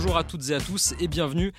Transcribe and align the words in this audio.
Bonjour 0.00 0.16
à 0.16 0.22
toutes 0.22 0.50
et 0.50 0.54
à 0.54 0.60
tous 0.60 0.94
et 1.00 1.08
bienvenue 1.08 1.52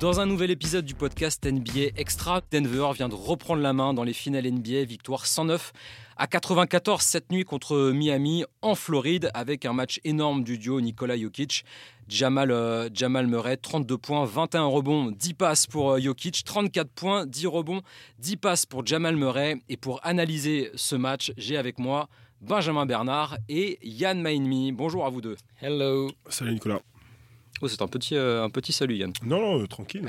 dans 0.00 0.18
un 0.18 0.26
nouvel 0.26 0.50
épisode 0.50 0.84
du 0.84 0.94
podcast 0.94 1.46
NBA 1.46 1.92
Extra. 1.96 2.40
Denver 2.50 2.88
vient 2.92 3.08
de 3.08 3.14
reprendre 3.14 3.62
la 3.62 3.72
main 3.72 3.94
dans 3.94 4.02
les 4.02 4.12
finales 4.12 4.50
NBA, 4.50 4.82
victoire 4.82 5.26
109 5.26 5.72
à 6.16 6.26
94 6.26 7.00
cette 7.00 7.30
nuit 7.30 7.44
contre 7.44 7.92
Miami 7.92 8.44
en 8.62 8.74
Floride 8.74 9.30
avec 9.32 9.64
un 9.64 9.74
match 9.74 10.00
énorme 10.02 10.42
du 10.42 10.58
duo 10.58 10.80
Nikola 10.80 11.16
Jokic. 11.16 11.64
Jamal, 12.08 12.50
euh, 12.50 12.88
Jamal 12.92 13.28
Murray, 13.28 13.56
32 13.58 13.96
points, 13.96 14.24
21 14.24 14.64
rebonds, 14.64 15.12
10 15.12 15.34
passes 15.34 15.68
pour 15.68 15.92
euh, 15.92 16.00
Jokic, 16.00 16.42
34 16.42 16.90
points, 16.90 17.26
10 17.26 17.46
rebonds, 17.46 17.82
10 18.18 18.38
passes 18.38 18.66
pour 18.66 18.84
Jamal 18.84 19.14
Murray. 19.14 19.62
Et 19.68 19.76
pour 19.76 20.04
analyser 20.04 20.72
ce 20.74 20.96
match, 20.96 21.32
j'ai 21.36 21.56
avec 21.56 21.78
moi 21.78 22.08
Benjamin 22.40 22.86
Bernard 22.86 23.38
et 23.48 23.78
Yann 23.84 24.20
Mainmi. 24.20 24.72
Bonjour 24.72 25.06
à 25.06 25.10
vous 25.10 25.20
deux. 25.20 25.36
Hello. 25.62 26.10
Salut 26.28 26.54
Nicolas. 26.54 26.80
Oh, 27.62 27.68
c'est 27.68 27.82
un 27.82 27.86
petit, 27.86 28.16
euh, 28.16 28.42
un 28.42 28.50
petit 28.50 28.72
salut 28.72 28.96
Yann. 28.96 29.12
Non, 29.24 29.40
non, 29.40 29.62
euh, 29.62 29.66
tranquille. 29.68 30.02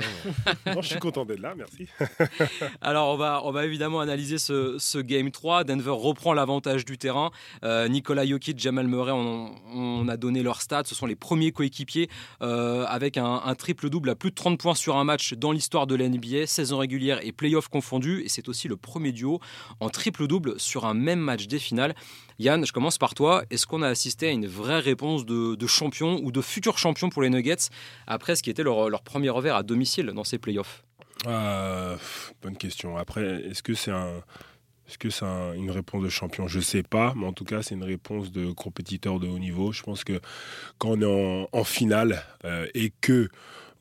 Non, 0.66 0.74
non, 0.74 0.82
je 0.82 0.88
suis 0.88 0.98
content 0.98 1.24
d'être 1.24 1.40
là, 1.40 1.54
merci. 1.56 1.86
Alors, 2.80 3.14
on 3.14 3.16
va, 3.16 3.40
on 3.44 3.52
va 3.52 3.64
évidemment 3.64 4.00
analyser 4.00 4.38
ce, 4.38 4.76
ce 4.78 4.98
Game 4.98 5.30
3. 5.30 5.62
Denver 5.62 5.92
reprend 5.92 6.34
l'avantage 6.34 6.84
du 6.84 6.98
terrain. 6.98 7.30
Euh, 7.62 7.86
Nicolas 7.86 8.26
Jokic, 8.26 8.58
Jamal 8.58 8.88
Murray, 8.88 9.12
on, 9.12 9.54
on, 9.72 10.08
a 10.08 10.16
donné 10.16 10.42
leurs 10.42 10.60
stats. 10.60 10.82
Ce 10.86 10.96
sont 10.96 11.06
les 11.06 11.14
premiers 11.14 11.52
coéquipiers 11.52 12.08
avec 12.40 13.16
un, 13.16 13.42
un 13.44 13.54
triple-double 13.54 14.10
à 14.10 14.14
plus 14.14 14.30
de 14.30 14.34
30 14.34 14.58
points 14.58 14.74
sur 14.74 14.96
un 14.96 15.04
match 15.04 15.34
dans 15.34 15.52
l'histoire 15.52 15.86
de 15.86 15.94
l'NBA, 15.94 16.46
saison 16.46 16.78
régulière 16.78 17.20
et 17.22 17.32
playoff 17.32 17.68
confondus. 17.68 18.22
Et 18.24 18.28
c'est 18.28 18.48
aussi 18.48 18.66
le 18.66 18.76
premier 18.76 19.12
duo 19.12 19.40
en 19.80 19.88
triple-double 19.88 20.58
sur 20.58 20.84
un 20.84 20.94
même 20.94 21.20
match 21.20 21.46
des 21.46 21.58
finales. 21.58 21.94
Yann, 22.38 22.66
je 22.66 22.72
commence 22.72 22.98
par 22.98 23.14
toi. 23.14 23.44
Est-ce 23.50 23.66
qu'on 23.66 23.82
a 23.82 23.88
assisté 23.88 24.28
à 24.28 24.30
une 24.30 24.46
vraie 24.46 24.80
réponse 24.80 25.24
de, 25.24 25.66
champion 25.66 26.20
ou 26.22 26.32
de 26.32 26.40
futur 26.40 26.78
champion 26.78 27.08
pour 27.08 27.22
les 27.22 27.30
Nuggets 27.30 27.70
après 28.06 28.36
ce 28.36 28.42
qui 28.42 28.50
était 28.50 28.62
leur, 28.62 29.02
premier 29.02 29.30
revers 29.30 29.56
à 29.56 29.62
domicile 29.62 30.06
dans 30.06 30.24
ces 30.24 30.38
playoffs? 30.38 30.84
Euh, 31.26 31.96
Bonne 32.42 32.56
question. 32.56 32.96
Après, 32.96 33.22
est-ce 33.46 33.62
que 33.62 33.74
c'est 33.74 35.24
une 35.56 35.70
réponse 35.70 36.04
de 36.04 36.08
champion? 36.10 36.46
Je 36.46 36.58
ne 36.58 36.62
sais 36.62 36.82
pas, 36.82 37.14
mais 37.16 37.26
en 37.26 37.32
tout 37.32 37.44
cas, 37.44 37.62
c'est 37.62 37.74
une 37.74 37.84
réponse 37.84 38.30
de 38.30 38.52
compétiteur 38.52 39.18
de 39.18 39.26
haut 39.26 39.38
niveau. 39.38 39.72
Je 39.72 39.82
pense 39.82 40.04
que 40.04 40.20
quand 40.78 40.90
on 40.90 41.00
est 41.00 41.48
en, 41.52 41.64
finale 41.64 42.22
euh, 42.44 42.66
et 42.74 42.92
que 43.00 43.30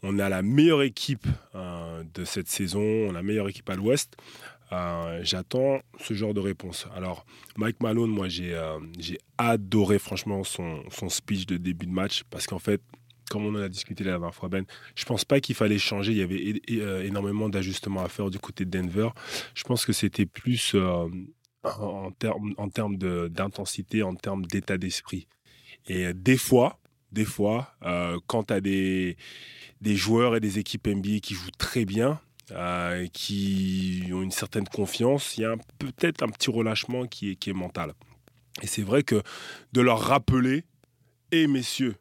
on 0.08 0.20
a 0.20 0.30
la 0.30 0.44
meilleure 0.44 0.84
équipe 0.84 1.26
euh, 1.56 2.04
de 2.14 2.26
cette 2.26 2.48
saison, 2.48 3.12
la 3.12 3.24
meilleure 3.24 3.50
équipe 3.50 3.70
à 3.70 3.76
l'Ouest, 3.76 4.16
euh, 4.72 5.20
j'attends 5.24 5.80
ce 6.00 6.14
genre 6.14 6.34
de 6.34 6.40
réponse. 6.40 6.88
Alors, 6.96 7.26
Mike 7.58 7.82
Malone, 7.82 8.10
moi, 8.10 8.28
j'ai 8.28 8.54
euh, 8.54 8.80
adoré 9.38 10.00
franchement 10.00 10.44
son, 10.44 10.84
son, 10.90 11.10
speech 11.10 11.46
de 11.46 11.58
début 11.58 11.86
de 11.86 11.92
match 11.92 12.24
parce 12.30 12.48
qu'en 12.48 12.60
fait, 12.60 12.82
comme 13.30 13.46
on 13.46 13.56
en 13.56 13.62
a 13.62 13.70
discuté 13.70 14.04
la 14.04 14.12
dernière 14.12 14.34
fois, 14.34 14.50
Ben, 14.50 14.66
je 14.96 15.06
pense 15.06 15.26
pas 15.26 15.40
qu'il 15.40 15.56
fallait 15.56 15.78
changer. 15.78 16.12
Il 16.12 16.18
y 16.18 16.22
avait 16.22 16.62
é 16.68 17.08
énormément 17.08 17.50
d'ajustements 17.50 18.04
à 18.04 18.10
faire 18.10 18.30
du 18.30 18.40
côté 18.40 18.66
de 18.66 18.70
Denver. 18.70 19.10
Je 19.54 19.64
pense 19.64 19.86
que 19.86 19.94
c'était 19.94 20.26
plus 20.26 20.74
euh, 20.76 21.08
en 21.64 22.12
termes 22.12 22.54
en 22.58 22.70
termes 22.70 22.98
d'intensité, 22.98 24.04
en 24.04 24.16
termes 24.16 24.46
d'état 24.46 24.78
d'esprit. 24.78 25.28
Et 25.88 26.14
des 26.14 26.38
fois, 26.38 26.80
des 27.16 27.26
fois, 27.26 27.74
euh, 27.84 28.20
quand 28.28 28.46
tu 28.46 28.54
as 28.54 28.62
des, 28.62 29.18
des 29.82 29.96
joueurs 29.96 30.36
et 30.36 30.40
des 30.40 30.60
équipes 30.60 30.88
NBA 30.88 31.20
qui 31.22 31.34
jouent 31.34 31.58
très 31.58 31.86
bien, 31.86 32.20
euh, 32.52 33.08
qui 33.08 34.10
ont 34.14 34.22
une 34.22 34.32
certaine 34.32 34.68
confiance, 34.68 35.38
il 35.38 35.42
y 35.42 35.46
a 35.46 35.56
peut-être 35.80 36.22
un 36.22 36.30
petit 36.30 36.52
relâchement 36.52 37.08
qui 37.08 37.32
est, 37.32 37.54
mental. 37.54 37.94
Et 38.62 38.68
c'est 38.68 38.84
vrai 38.84 39.04
que 39.04 39.22
de 39.74 39.82
leur 39.82 40.00
rappeler, 40.00 40.64
et 41.32 41.42
hey, 41.42 41.48
messieurs, 41.48 41.96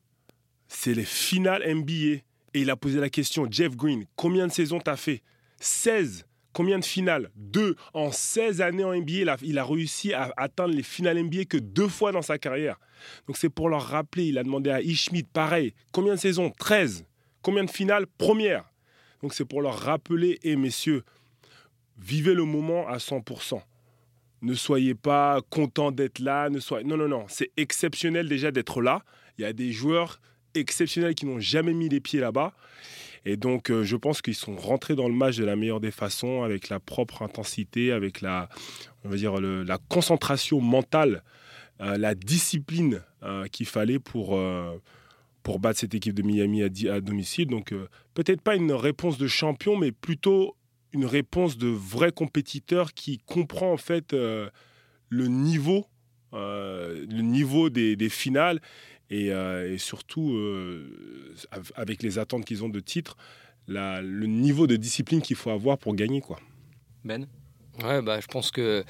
c'est 0.69 0.95
les 0.95 1.05
finales 1.05 1.63
NBA. 1.67 2.21
Et 2.57 2.61
il 2.61 2.71
a 2.71 2.77
posé 2.77 3.01
la 3.01 3.09
question, 3.09 3.47
Jeff 3.51 3.75
Green, 3.75 4.05
combien 4.17 4.47
de 4.47 4.53
saisons 4.53 4.81
t'as 4.81 4.97
fait? 4.97 5.23
16. 5.61 6.27
Combien 6.53 6.79
de 6.79 6.85
finales? 6.85 7.31
Deux. 7.35 7.75
En 7.95 8.13
16 8.13 8.61
années 8.61 8.85
en 8.85 8.95
NBA, 8.95 9.37
il 9.43 9.59
a, 9.59 9.65
réussi 9.65 10.13
à 10.13 10.33
atteindre 10.37 10.75
les 10.75 10.85
finales 10.85 11.21
NBA 11.21 11.47
que 11.47 11.57
deux 11.57 11.89
fois 11.89 12.13
dans 12.13 12.23
sa 12.23 12.39
carrière. 12.39 12.79
Donc 13.27 13.37
c'est 13.39 13.49
pour 13.49 13.69
leur 13.69 13.83
rappeler, 13.83 14.27
il 14.27 14.39
a 14.39 14.45
demandé 14.45 14.71
à 14.71 14.81
Ishmit, 14.81 15.25
pareil, 15.25 15.75
combien 15.91 16.15
de 16.15 16.21
saisons? 16.21 16.51
13. 16.51 17.07
Combien 17.43 17.65
de 17.65 17.71
finales? 17.71 18.07
Première. 18.19 18.65
Donc 19.25 19.33
c'est 19.33 19.47
pour 19.47 19.63
leur 19.63 19.79
rappeler, 19.79 20.39
et 20.43 20.55
messieurs, 20.55 21.03
vivez 21.97 22.35
le 22.35 22.45
moment 22.45 22.87
à 22.87 22.99
100%. 22.99 23.59
Ne 24.43 24.53
soyez 24.53 24.95
pas 24.95 25.41
contents 25.49 25.93
d'être 25.93 26.19
là. 26.19 26.51
Ne 26.51 26.61
soyez... 26.61 26.85
Non, 26.85 26.99
non, 26.99 27.09
non. 27.09 27.25
C'est 27.29 27.51
exceptionnel 27.57 28.29
déjà 28.29 28.51
d'être 28.51 28.83
là. 28.83 29.03
Il 29.39 29.43
y 29.43 29.45
a 29.47 29.55
des 29.55 29.73
joueurs 29.73 30.21
exceptionnels 30.55 31.15
qui 31.15 31.25
n'ont 31.25 31.41
jamais 31.41 31.73
mis 31.73 31.89
les 31.89 32.01
pieds 32.01 32.21
là-bas. 32.21 32.53
Et 33.25 33.39
donc, 33.39 33.71
euh, 33.71 33.83
je 33.83 33.97
pense 33.97 34.21
qu'ils 34.21 34.35
sont 34.35 34.57
rentrés 34.57 34.95
dans 34.95 35.09
le 35.09 35.15
match 35.15 35.39
de 35.39 35.45
la 35.47 35.57
meilleure 35.57 35.81
des 35.81 35.91
façons, 35.91 36.43
avec 36.43 36.69
la 36.69 36.79
propre 36.79 37.23
intensité, 37.23 37.93
avec 37.93 38.21
la, 38.21 38.51
on 39.05 39.09
va 39.09 39.17
dire, 39.17 39.41
la 39.41 39.79
concentration 39.89 40.61
mentale, 40.61 41.23
euh, 41.81 41.97
la 41.97 42.15
discipline 42.15 43.01
euh, 43.23 43.47
qu'il 43.47 43.65
fallait 43.65 43.99
pour 43.99 44.39
pour 45.45 45.61
battre 45.61 45.79
cette 45.79 45.95
équipe 45.95 46.15
de 46.15 46.23
Miami 46.23 46.63
à, 46.63 47.01
domicile. 47.01 47.47
Donc 47.47 47.73
euh, 47.73 47.87
peut-être 48.15 48.41
pas 48.41 48.57
une 48.57 48.73
réponse 48.73 49.19
de 49.19 49.29
champion, 49.29 49.77
mais 49.77 49.93
plutôt 49.93 50.57
une 50.93 51.05
réponse 51.05 51.57
de 51.59 51.69
vrai 51.69 52.11
compétiteur 52.11 52.95
qui 52.95 53.19
comprend 53.19 53.73
en 53.73 53.77
fait 53.77 54.13
euh, 54.15 54.49
le 55.11 55.29
niveau, 55.29 55.87
euh, 56.33 57.05
le 57.09 57.21
niveau 57.21 57.69
des, 57.69 58.09
finales 58.09 58.61
et, 59.11 59.31
surtout 59.79 60.37
avec 61.77 62.03
les 62.03 62.19
attentes 62.19 62.45
qu'ils 62.45 62.65
ont 62.65 62.69
de 62.69 62.81
titre, 62.81 63.17
le 63.69 64.27
niveau 64.27 64.67
de 64.67 64.77
discipline 64.77 65.21
qu'il 65.21 65.37
faut 65.37 65.51
avoir 65.51 65.79
pour 65.79 65.95
gagner 65.95 66.21
quoi. 66.21 66.41
Ben? 67.05 67.27
Ouais, 67.83 68.03
bah, 68.03 68.21
je 68.21 68.27
pense 68.27 68.51
que 68.51 68.85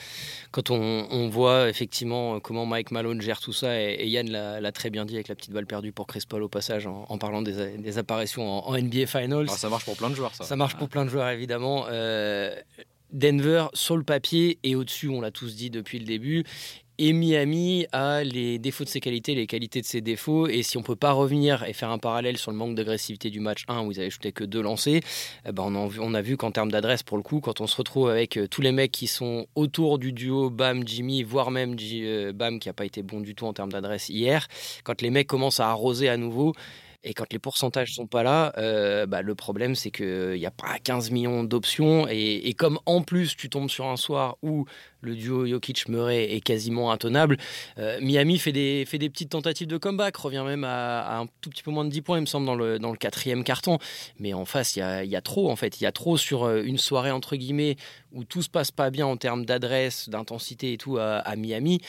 quand 0.51 0.71
on, 0.71 1.07
on, 1.11 1.29
voit 1.29 1.71
effectivement 1.71 2.39
comment 2.41 2.67
Mike 2.67 2.91
Malone 2.91 3.21
gère 3.21 3.41
tout 3.41 3.53
ça, 3.53 3.81
et, 3.81 3.95
et 3.95 4.09
Yann 4.09 4.31
l'a 4.31 4.73
très 4.73 4.91
bien 4.91 5.07
dit 5.07 5.15
avec 5.15 5.29
la 5.29 5.35
petite 5.35 5.53
balle 5.53 5.67
perdue 5.67 5.93
pour 5.93 6.07
Chris 6.07 6.25
Paul 6.29 6.43
au 6.43 6.49
passage 6.49 6.87
en, 6.87 7.07
en 7.09 7.19
parlant 7.19 7.41
des, 7.41 7.79
des, 7.79 7.99
apparitions 7.99 8.47
en, 8.47 8.69
en 8.69 8.79
NBA 8.79 9.07
Finals. 9.07 9.45
Alors 9.45 9.57
ça 9.57 9.71
marche 9.71 9.85
pour 9.85 9.97
plein 9.97 10.11
de 10.11 10.15
joueurs, 10.15 10.35
ça. 10.35 10.45
Ça 10.45 10.57
marche 10.57 10.77
pour 10.77 10.89
plein 10.89 11.05
de 11.05 11.11
joueurs, 11.11 11.29
évidemment. 11.29 11.87
Euh, 11.89 12.55
Denver, 13.15 13.67
sur 13.75 13.97
le 13.97 14.03
papier 14.03 14.59
et 14.65 14.75
au-dessus, 14.75 15.09
on 15.09 15.21
l'a 15.21 15.31
tous 15.31 15.55
dit 15.55 15.71
depuis 15.71 15.99
le 15.99 16.05
début, 16.05 16.45
et 16.99 17.13
Miami 17.13 17.87
a 17.93 18.23
les 18.23 18.59
défauts 18.59 18.85
de 18.85 18.89
ses 18.89 19.01
qualités, 19.01 19.35
les 19.35 19.47
qualités 19.47 19.81
de 19.81 19.87
ses 19.87 20.01
défauts. 20.01 20.47
Et 20.47 20.63
si 20.63 20.77
on 20.77 20.83
peut 20.83 20.97
pas 20.97 21.13
revenir 21.13 21.65
et 21.65 21.73
faire 21.73 21.91
un 21.91 21.99
parallèle 21.99 22.37
sur 22.37 22.51
le 22.51 22.57
manque 22.57 22.75
d'agressivité 22.75 23.31
du 23.31 23.41
match 23.41 23.65
1 23.69 23.85
où 23.85 23.93
ils 23.93 24.01
avaient 24.01 24.11
shooté 24.11 24.33
que 24.33 24.45
deux 24.45 24.63
lancés, 24.63 25.01
eh 25.47 25.53
ben 25.53 25.63
on, 25.65 26.15
a 26.15 26.23
vu, 26.23 26.35
a 26.35 26.37
qu'en 26.37 26.51
termes 26.51 26.71
d'adresse, 26.71 27.03
pour 27.03 27.17
le 27.17 27.23
coup, 27.23 27.41
quand 27.41 27.61
on 27.61 27.67
se 27.67 27.77
retrouve 27.77 28.11
avec 28.11 28.39
tous 28.51 28.61
les 28.61 28.73
mecs 28.73 28.93
qui 28.93 29.07
sont 29.07 29.47
autour 29.55 29.99
du 29.99 30.13
duo 30.13 30.51
Bam, 30.51 30.87
Jimmy, 30.87 31.23
voire 31.23 31.51
même 31.51 31.77
euh, 31.81 32.33
Bam 32.33 32.61
qui 32.61 32.69
n'a 32.69 32.73
pas 32.75 32.85
été 32.85 33.03
bon 33.03 33.21
du 33.21 33.35
tout 33.35 33.47
en 33.47 33.53
termes 33.53 33.73
d'adresse 33.73 34.09
hier, 34.09 34.47
quand 34.85 35.03
les 35.03 35.11
mecs 35.11 35.27
commencent 35.27 35.61
à 35.61 35.69
arroser 35.69 36.09
à 36.09 36.17
nouveau, 36.17 36.55
et 37.05 37.13
quand 37.13 37.31
les 37.33 37.39
pourcentages 37.39 37.95
sont 37.95 38.07
pas 38.07 38.23
là, 38.23 38.53
euh, 38.57 39.05
bah, 39.05 39.21
le 39.21 39.35
problème 39.35 39.75
c'est 39.75 39.91
qu'il 39.91 40.39
n'y 40.39 40.47
a 40.47 40.51
pas 40.51 40.79
15 40.83 41.11
millions 41.11 41.45
d'options. 41.45 42.09
Et, 42.09 42.49
et, 42.49 42.55
comme 42.55 42.79
en 42.87 43.03
plus 43.03 43.37
tu 43.37 43.51
tombes 43.51 43.69
sur 43.69 43.85
un 43.87 43.97
soir 43.97 44.39
où 44.43 44.65
le 45.05 45.15
duo 45.15 45.47
Jokic-Murray 45.47 46.35
est 46.35 46.41
quasiment 46.41 46.93
intenable, 46.93 47.37
euh, 47.79 47.99
Miami 48.01 48.39
fait 48.39 48.53
des, 48.53 48.85
petites 48.87 49.31
tentatives 49.31 49.67
de 49.67 49.77
comeback, 49.77 50.17
revient 50.17 50.45
même 50.47 50.65
à, 50.65 51.21
un 51.21 51.27
tout 51.41 51.51
petit 51.51 51.63
peu 51.63 51.71
moins 51.71 51.85
de 51.85 51.91
10 51.91 52.03
points, 52.03 52.19
il 52.19 52.23
me 52.23 52.27
semble, 52.27 52.47
dans 52.47 52.55
le, 52.55 52.97
quatrième 52.97 53.45
carton. 53.45 53.79
Mais 54.19 54.35
en 54.35 54.45
face, 54.45 54.77
il 54.77 54.81
y 54.81 55.17
a, 55.17 55.21
trop 55.21 55.51
en 55.51 55.57
fait. 55.57 55.81
Il 55.81 55.85
y 55.85 55.87
a 55.87 55.93
trop 55.93 56.17
sur 56.17 56.45
euh, 56.45 56.63
une 56.63 56.79
soirée 56.79 57.11
entre 57.11 57.37
guillemets 57.37 57.77
où 58.15 58.25
tout 58.25 58.43
se 58.43 58.49
passe 58.49 58.71
pas 58.71 58.91
bien 58.91 59.07
en 59.07 59.17
termes 59.17 59.45
d'adresse, 59.45 60.09
d'intensité 60.09 60.73
et 60.73 60.79
tout 60.79 60.99
à, 60.99 61.37
Miami. 61.37 61.81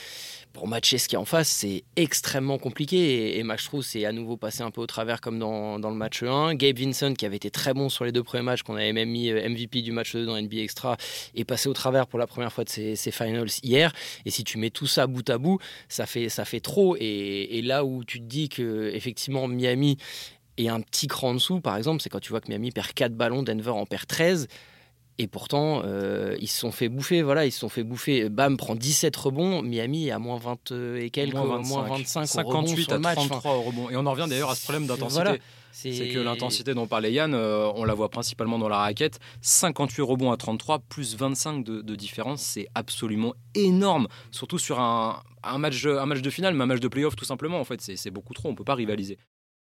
Pour 0.53 0.67
matcher 0.67 0.97
ce 0.97 1.07
qui 1.07 1.15
est 1.15 1.19
en 1.19 1.25
face, 1.25 1.49
c'est 1.49 1.83
extrêmement 1.95 2.57
compliqué. 2.57 2.97
Et, 2.97 3.39
et 3.39 3.43
Max 3.43 3.69
est 3.93 4.05
à 4.05 4.11
nouveau 4.11 4.37
passé 4.37 4.63
un 4.63 4.71
peu 4.71 4.81
au 4.81 4.87
travers 4.87 5.21
comme 5.21 5.37
dans, 5.37 5.79
dans, 5.79 5.89
le 5.89 5.95
match 5.95 6.23
1. 6.23 6.55
Gabe 6.55 6.79
Vincent, 6.79 7.13
qui 7.13 7.25
avait 7.25 7.35
été 7.35 7.51
très 7.51 7.73
bon 7.73 7.89
sur 7.89 8.05
les 8.05 8.11
deux 8.11 8.23
premiers 8.23 8.43
matchs, 8.43 8.63
qu'on 8.63 8.75
avait 8.75 8.93
même 8.93 9.09
mis 9.09 9.29
euh, 9.29 9.47
MVP 9.49 9.81
du 9.81 9.91
match 9.91 10.13
2 10.13 10.25
dans 10.25 10.41
NBA 10.41 10.57
Extra, 10.57 10.97
est 11.35 11.43
passé 11.43 11.69
au 11.69 11.73
travers 11.73 12.07
pour 12.07 12.19
la 12.19 12.25
première 12.25 12.51
fois 12.51 12.63
de 12.63 12.69
ses, 12.69 13.04
ses 13.05 13.11
finals 13.11 13.49
hier. 13.63 13.91
Et 14.25 14.31
si 14.31 14.43
tu 14.43 14.57
mets 14.57 14.69
tout 14.69 14.87
ça 14.87 15.07
bout 15.07 15.29
à 15.29 15.37
bout, 15.37 15.59
ça 15.89 16.05
fait, 16.05 16.29
ça 16.29 16.45
fait 16.45 16.59
trop. 16.59 16.95
Et, 16.99 17.57
et 17.57 17.61
là 17.61 17.85
où 17.85 18.03
tu 18.03 18.19
te 18.19 18.25
dis 18.25 18.49
que 18.49 18.91
effectivement 18.93 19.47
Miami 19.47 19.97
est 20.57 20.69
un 20.69 20.81
petit 20.81 21.07
cran 21.07 21.29
en 21.29 21.33
dessous, 21.35 21.59
par 21.59 21.75
exemple, 21.77 22.01
c'est 22.01 22.09
quand 22.09 22.19
tu 22.19 22.29
vois 22.29 22.41
que 22.41 22.49
Miami 22.49 22.71
perd 22.71 22.93
4 22.93 23.13
ballons, 23.13 23.43
Denver 23.43 23.71
en 23.71 23.85
perd 23.85 24.07
13. 24.07 24.47
Et 25.17 25.27
pourtant, 25.27 25.81
euh, 25.85 26.35
ils 26.41 26.49
se 26.49 26.59
sont 26.59 26.71
fait 26.71 26.89
bouffer. 26.89 27.21
Voilà, 27.21 27.45
ils 27.45 27.51
se 27.51 27.59
sont 27.59 27.69
fait 27.69 27.83
bouffer. 27.83 28.27
Bam 28.27 28.57
prend 28.57 28.75
17 28.75 29.15
rebonds. 29.15 29.61
Miami 29.61 30.11
à 30.11 30.19
moins 30.19 30.37
20 30.37 30.71
et 30.97 31.09
quelques, 31.09 31.35
moins 31.35 31.57
25, 31.57 31.69
moins 31.69 31.97
25 31.97 32.25
58 32.25 32.91
à 32.91 32.99
33 32.99 33.51
au 33.53 33.61
rebond. 33.61 33.89
Et 33.89 33.95
on 33.95 34.05
en 34.05 34.11
revient 34.11 34.25
d'ailleurs 34.27 34.49
à 34.49 34.55
ce 34.55 34.63
problème 34.63 34.87
d'intensité. 34.87 35.23
Voilà. 35.23 35.37
C'est 35.75 36.07
que 36.07 36.19
l'intensité 36.19 36.73
dont 36.73 36.87
parlait 36.87 37.11
Yann, 37.11 37.33
euh, 37.33 37.69
on 37.75 37.83
la 37.83 37.93
voit 37.93 38.07
principalement 38.07 38.57
dans 38.57 38.69
la 38.69 38.77
raquette. 38.77 39.19
58 39.41 40.01
rebonds 40.03 40.31
à 40.31 40.37
33, 40.37 40.79
plus 40.79 41.17
25 41.17 41.65
de, 41.65 41.81
de 41.81 41.95
différence, 41.95 42.41
c'est 42.41 42.67
absolument 42.75 43.33
énorme. 43.55 44.07
Surtout 44.31 44.57
sur 44.57 44.79
un, 44.79 45.21
match 45.57 45.81
de 45.81 46.29
finale, 46.29 46.53
mais 46.53 46.63
un 46.63 46.67
match 46.67 46.79
de 46.79 46.87
playoff 46.87 47.17
tout 47.17 47.25
simplement. 47.25 47.59
En 47.59 47.65
fait, 47.65 47.81
c'est 47.81 48.09
beaucoup 48.09 48.33
trop, 48.33 48.47
on 48.47 48.51
ne 48.53 48.57
peut 48.57 48.63
pas 48.63 48.75
rivaliser. 48.75 49.17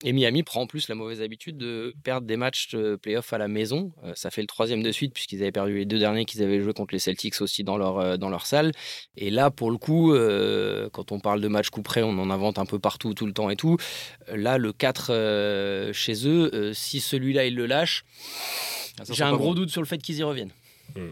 Et 0.05 0.11
Miami 0.11 0.43
prend 0.43 0.61
en 0.61 0.67
plus 0.67 0.89
la 0.89 0.95
mauvaise 0.95 1.21
habitude 1.21 1.57
de 1.57 1.95
perdre 2.03 2.27
des 2.27 2.35
matchs 2.35 2.69
de 2.71 2.97
playoff 2.97 3.31
à 3.31 3.37
la 3.37 3.47
maison. 3.47 3.93
Euh, 4.03 4.11
ça 4.15 4.31
fait 4.31 4.41
le 4.41 4.47
troisième 4.47 4.83
de 4.83 4.91
suite 4.91 5.13
puisqu'ils 5.13 5.41
avaient 5.41 5.53
perdu 5.53 5.77
les 5.77 5.85
deux 5.85 5.97
derniers 5.97 6.25
qu'ils 6.25 6.43
avaient 6.43 6.61
joué 6.61 6.73
contre 6.73 6.93
les 6.93 6.99
Celtics 6.99 7.41
aussi 7.41 7.63
dans 7.63 7.77
leur, 7.77 7.99
euh, 7.99 8.17
dans 8.17 8.29
leur 8.29 8.45
salle. 8.45 8.73
Et 9.15 9.29
là, 9.29 9.49
pour 9.49 9.71
le 9.71 9.77
coup, 9.77 10.13
euh, 10.13 10.89
quand 10.91 11.13
on 11.13 11.21
parle 11.21 11.39
de 11.39 11.47
match 11.47 11.69
coup 11.69 11.81
près, 11.81 12.03
on 12.03 12.19
en 12.19 12.29
invente 12.29 12.59
un 12.59 12.65
peu 12.65 12.79
partout, 12.79 13.13
tout 13.13 13.25
le 13.25 13.33
temps 13.33 13.49
et 13.49 13.55
tout. 13.55 13.77
Là, 14.27 14.57
le 14.57 14.73
4 14.73 15.91
chez 15.93 16.27
eux, 16.27 16.73
si 16.73 16.99
celui-là, 16.99 17.45
ils 17.45 17.55
le 17.55 17.65
lâchent, 17.65 18.03
ah, 18.99 19.03
j'ai 19.09 19.23
un 19.23 19.35
gros 19.35 19.55
doute 19.55 19.69
sur 19.69 19.81
le 19.81 19.87
fait 19.87 19.99
qu'ils 19.99 20.17
y 20.17 20.23
reviennent. 20.23 20.51
Mm. 20.95 21.11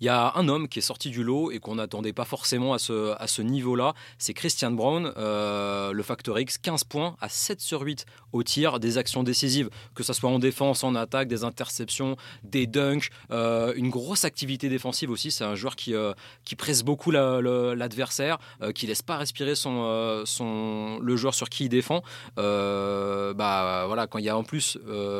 Il 0.00 0.06
y 0.06 0.08
a 0.08 0.32
un 0.36 0.48
homme 0.48 0.68
qui 0.68 0.78
est 0.78 0.82
sorti 0.82 1.10
du 1.10 1.24
lot 1.24 1.50
et 1.50 1.58
qu'on 1.58 1.76
n'attendait 1.76 2.12
pas 2.12 2.24
forcément 2.24 2.72
à 2.72 2.78
ce, 2.78 3.42
niveau-là. 3.42 3.94
C'est 4.18 4.34
Christian 4.34 4.70
Brown, 4.70 5.12
euh, 5.16 5.92
le 5.92 6.02
Factor 6.02 6.38
X, 6.38 6.58
15 6.58 6.84
points 6.84 7.16
à 7.20 7.28
7 7.28 7.60
sur 7.60 7.80
8 7.82 8.06
au 8.32 8.42
tir, 8.42 8.78
des 8.78 8.98
actions 8.98 9.22
décisives, 9.22 9.70
que 9.94 10.02
ce 10.02 10.12
soit 10.12 10.30
en 10.30 10.38
défense, 10.38 10.84
en 10.84 10.94
attaque, 10.94 11.28
des 11.28 11.44
interceptions, 11.44 12.16
des 12.42 12.66
dunks, 12.66 13.10
euh, 13.30 13.72
une 13.76 13.90
grosse 13.90 14.24
activité 14.24 14.68
défensive 14.68 15.10
aussi. 15.10 15.30
C'est 15.30 15.44
un 15.44 15.54
joueur 15.54 15.76
qui, 15.76 15.94
euh, 15.94 16.12
presse 16.56 16.82
beaucoup 16.82 17.12
l'adversaire, 17.12 18.38
qui 18.74 18.88
laisse 18.88 19.02
pas 19.02 19.16
respirer 19.16 19.54
le 19.64 21.16
joueur 21.16 21.34
sur 21.34 21.48
qui 21.48 21.66
il 21.66 21.68
défend. 21.68 22.02
bah, 22.36 23.84
voilà, 23.86 24.06
quand 24.08 24.18
il 24.18 24.24
y 24.24 24.28
a 24.28 24.36
en 24.36 24.42
plus 24.42 24.76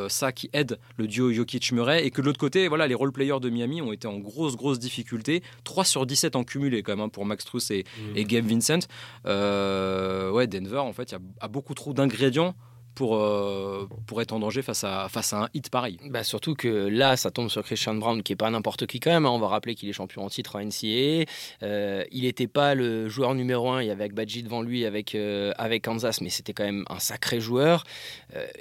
ça 0.08 0.32
qui 0.32 0.50
aide 0.52 0.78
le 0.96 1.06
duo 1.06 1.32
Jokic-Murray 1.32 2.04
et 2.04 2.10
que 2.10 2.20
de 2.20 2.26
l'autre 2.26 2.40
côté, 2.40 2.66
voilà, 2.66 2.88
les 2.88 2.94
role-players 2.94 3.40
de 3.40 3.50
Miami 3.50 3.82
ont 3.82 3.92
été 3.92 4.08
en 4.08 4.18
grosse, 4.18 4.56
grosse 4.56 4.67
difficultés. 4.76 5.42
3 5.64 5.84
sur 5.84 6.06
17 6.06 6.36
en 6.36 6.44
cumulé 6.44 6.82
quand 6.82 6.92
même 6.92 7.00
hein, 7.06 7.08
pour 7.08 7.24
Max 7.24 7.44
Truss 7.44 7.70
et, 7.70 7.84
mmh. 7.84 8.16
et 8.16 8.24
Gabe 8.24 8.46
Vincent. 8.46 8.80
Euh, 9.26 10.30
ouais, 10.30 10.46
Denver, 10.46 10.78
en 10.78 10.92
fait, 10.92 11.12
il 11.12 11.14
y 11.14 11.18
a 11.40 11.48
beaucoup 11.48 11.74
trop 11.74 11.92
d'ingrédients 11.94 12.54
pour, 12.98 13.14
euh, 13.14 13.88
pour 14.08 14.20
être 14.20 14.32
en 14.32 14.40
danger 14.40 14.60
face 14.60 14.82
à, 14.82 15.08
face 15.08 15.32
à 15.32 15.44
un 15.44 15.48
hit 15.54 15.70
pareil. 15.70 16.00
Bah 16.10 16.24
surtout 16.24 16.54
que 16.54 16.66
là, 16.88 17.16
ça 17.16 17.30
tombe 17.30 17.48
sur 17.48 17.62
Christian 17.62 17.94
Brown, 17.94 18.24
qui 18.24 18.32
est 18.32 18.36
pas 18.36 18.50
n'importe 18.50 18.86
qui 18.86 18.98
quand 18.98 19.12
même. 19.12 19.24
Hein. 19.24 19.30
On 19.30 19.38
va 19.38 19.46
rappeler 19.46 19.76
qu'il 19.76 19.88
est 19.88 19.92
champion 19.92 20.24
en 20.24 20.28
titre 20.28 20.56
en 20.56 20.60
NCAA. 20.60 21.24
Euh, 21.62 22.02
il 22.10 22.22
n'était 22.22 22.48
pas 22.48 22.74
le 22.74 23.08
joueur 23.08 23.36
numéro 23.36 23.70
un. 23.70 23.82
Il 23.82 23.86
y 23.86 23.92
avait 23.92 24.08
Badji 24.08 24.42
devant 24.42 24.62
lui 24.62 24.84
avec, 24.84 25.14
euh, 25.14 25.52
avec 25.58 25.84
Kansas, 25.84 26.20
mais 26.22 26.28
c'était 26.28 26.52
quand 26.52 26.64
même 26.64 26.84
un 26.90 26.98
sacré 26.98 27.40
joueur. 27.40 27.84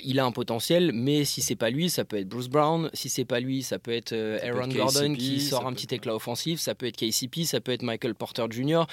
il 0.04 0.20
a 0.20 0.26
un 0.26 0.32
potentiel, 0.32 0.92
mais 0.94 1.26
si 1.26 1.42
c'est 1.42 1.56
pas 1.56 1.72
lui, 1.72 1.90
ça 1.90 2.06
peut 2.06 2.18
être 2.18 2.28
Bruce 2.28 2.50
Brown. 2.50 2.92
Si 2.94 3.10
c'est 3.10 3.26
pas 3.26 3.40
lui, 3.40 3.64
ça 3.64 3.80
peut 3.80 3.92
être 3.92 4.14
Aaron 4.44 4.68
Gordon 4.68 5.16
qui 5.16 5.42
sort 5.42 5.66
un 5.66 5.74
petit 5.74 5.96
éclat 5.96 6.14
offensif. 6.14 6.60
Ça 6.60 6.76
peut 6.76 6.86
être 6.86 6.98
KCP, 6.98 7.44
ça 7.46 7.60
peut 7.60 7.72
être 7.72 7.82
Michael 7.82 8.14
Porter 8.14 8.46
Jr. 8.52 8.84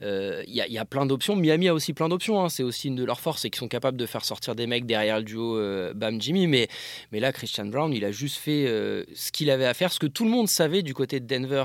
Il 0.00 0.44
y, 0.46 0.72
y, 0.72 0.78
a 0.78 0.84
plein 0.86 1.04
d'options. 1.04 1.36
Miami 1.36 1.68
a 1.68 1.74
aussi 1.74 1.92
plein 1.92 2.08
d'options. 2.08 2.42
Hein. 2.42 2.48
C'est 2.48 2.62
aussi 2.62 2.88
une 2.88 2.96
de 2.96 3.04
leurs 3.04 3.20
forces, 3.20 3.42
c'est 3.42 3.50
qu'ils 3.50 3.58
sont 3.58 3.68
capables 3.68 3.98
de 3.98 4.06
faire 4.06 4.24
sortir 4.24 4.54
des 4.54 4.66
mecs 4.66 4.86
derrière 4.94 5.18
le 5.18 5.24
duo 5.24 5.58
euh, 5.58 5.92
Bam 5.92 6.20
Jimmy. 6.20 6.46
Mais, 6.46 6.68
mais 7.10 7.18
là, 7.18 7.32
Christian 7.32 7.66
Brown, 7.66 7.92
il 7.92 8.04
a 8.04 8.12
juste 8.12 8.36
fait 8.36 8.66
euh, 8.66 9.04
ce 9.14 9.32
qu'il 9.32 9.50
avait 9.50 9.66
à 9.66 9.74
faire, 9.74 9.92
ce 9.92 9.98
que 9.98 10.06
tout 10.06 10.24
le 10.24 10.30
monde 10.30 10.48
savait 10.48 10.82
du 10.82 10.94
côté 10.94 11.18
de 11.18 11.26
Denver 11.26 11.64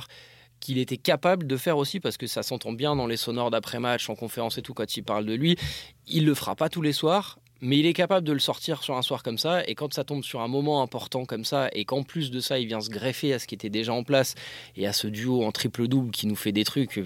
qu'il 0.59 0.77
était 0.79 0.97
capable 0.97 1.47
de 1.47 1.55
faire 1.55 1.77
aussi 1.77 1.99
parce 1.99 2.17
que 2.17 2.27
ça 2.27 2.43
s'entend 2.43 2.73
bien 2.73 2.95
dans 2.95 3.07
les 3.07 3.17
sonores 3.17 3.51
d'après-match, 3.51 4.09
en 4.09 4.15
conférence 4.15 4.57
et 4.57 4.61
tout, 4.61 4.73
quand 4.73 4.97
il 4.97 5.03
parle 5.03 5.25
de 5.25 5.33
lui. 5.33 5.57
Il 6.07 6.25
le 6.25 6.33
fera 6.33 6.55
pas 6.55 6.69
tous 6.69 6.81
les 6.81 6.91
soirs, 6.91 7.39
mais 7.61 7.77
il 7.77 7.85
est 7.85 7.93
capable 7.93 8.25
de 8.25 8.33
le 8.33 8.39
sortir 8.39 8.83
sur 8.83 8.97
un 8.97 9.01
soir 9.03 9.21
comme 9.21 9.37
ça. 9.37 9.63
Et 9.67 9.75
quand 9.75 9.93
ça 9.93 10.03
tombe 10.03 10.23
sur 10.23 10.41
un 10.41 10.47
moment 10.47 10.81
important 10.81 11.23
comme 11.25 11.45
ça, 11.45 11.69
et 11.73 11.85
qu'en 11.85 12.03
plus 12.03 12.31
de 12.31 12.39
ça, 12.39 12.59
il 12.59 12.67
vient 12.67 12.81
se 12.81 12.89
greffer 12.89 13.31
à 13.33 13.39
ce 13.39 13.47
qui 13.47 13.55
était 13.55 13.69
déjà 13.69 13.93
en 13.93 14.03
place 14.03 14.33
et 14.75 14.87
à 14.87 14.91
ce 14.91 15.07
duo 15.07 15.43
en 15.45 15.51
triple-double 15.51 16.11
qui 16.11 16.25
nous 16.27 16.35
fait 16.35 16.51
des 16.51 16.65
trucs 16.65 16.99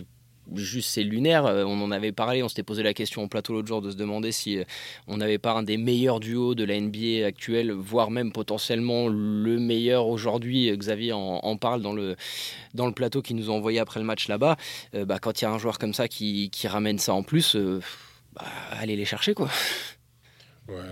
juste 0.56 0.90
c'est 0.90 1.04
lunaire. 1.04 1.46
Euh, 1.46 1.64
on 1.66 1.82
en 1.82 1.92
avait 1.92 2.12
parlé, 2.12 2.44
on 2.44 2.50
s'était 2.50 2.64
posé 2.64 2.84
la 2.84 2.94
question 2.94 3.24
en 3.24 3.28
plateau 3.28 3.54
l'autre 3.54 3.68
jour 3.68 3.82
de 3.82 3.92
se 3.92 3.96
demander 3.96 4.32
si 4.32 4.58
euh, 4.58 4.64
on 5.08 5.18
n'avait 5.18 5.38
pas 5.38 5.54
un 5.54 5.64
des 5.64 5.78
meilleurs 5.78 6.20
duos 6.20 6.56
de 6.56 6.64
la 6.64 6.80
NBA 6.80 7.26
actuelle, 7.26 7.72
voire 7.72 8.12
même 8.12 8.32
potentiellement 8.32 9.08
le 9.08 9.60
meilleur 9.60 10.08
aujourd'hui. 10.08 10.70
Euh, 10.70 10.76
Xavier 10.76 11.14
en, 11.14 11.58
parle 11.58 11.82
dans 11.82 11.94
le, 11.94 12.16
dans 12.74 12.88
le 12.88 12.94
plateau 12.94 13.22
qui 13.22 13.34
nous 13.34 13.50
a 13.50 13.54
envoyé 13.54 13.80
après 13.80 14.00
le 14.00 14.06
match 14.06 14.28
là-bas. 14.28 14.58
bah, 14.94 15.20
quand 15.20 15.42
il 15.42 15.46
y 15.46 15.48
a 15.48 15.52
un 15.52 15.60
joueur 15.60 15.78
comme 15.78 15.94
ça 15.94 16.08
qui, 16.08 16.50
ramène 16.66 16.98
ça 16.98 17.14
en 17.14 17.24
plus, 17.24 17.56
bah, 18.34 18.44
allez 18.72 18.96
les 18.96 19.06
chercher 19.06 19.34
quoi. 19.34 19.50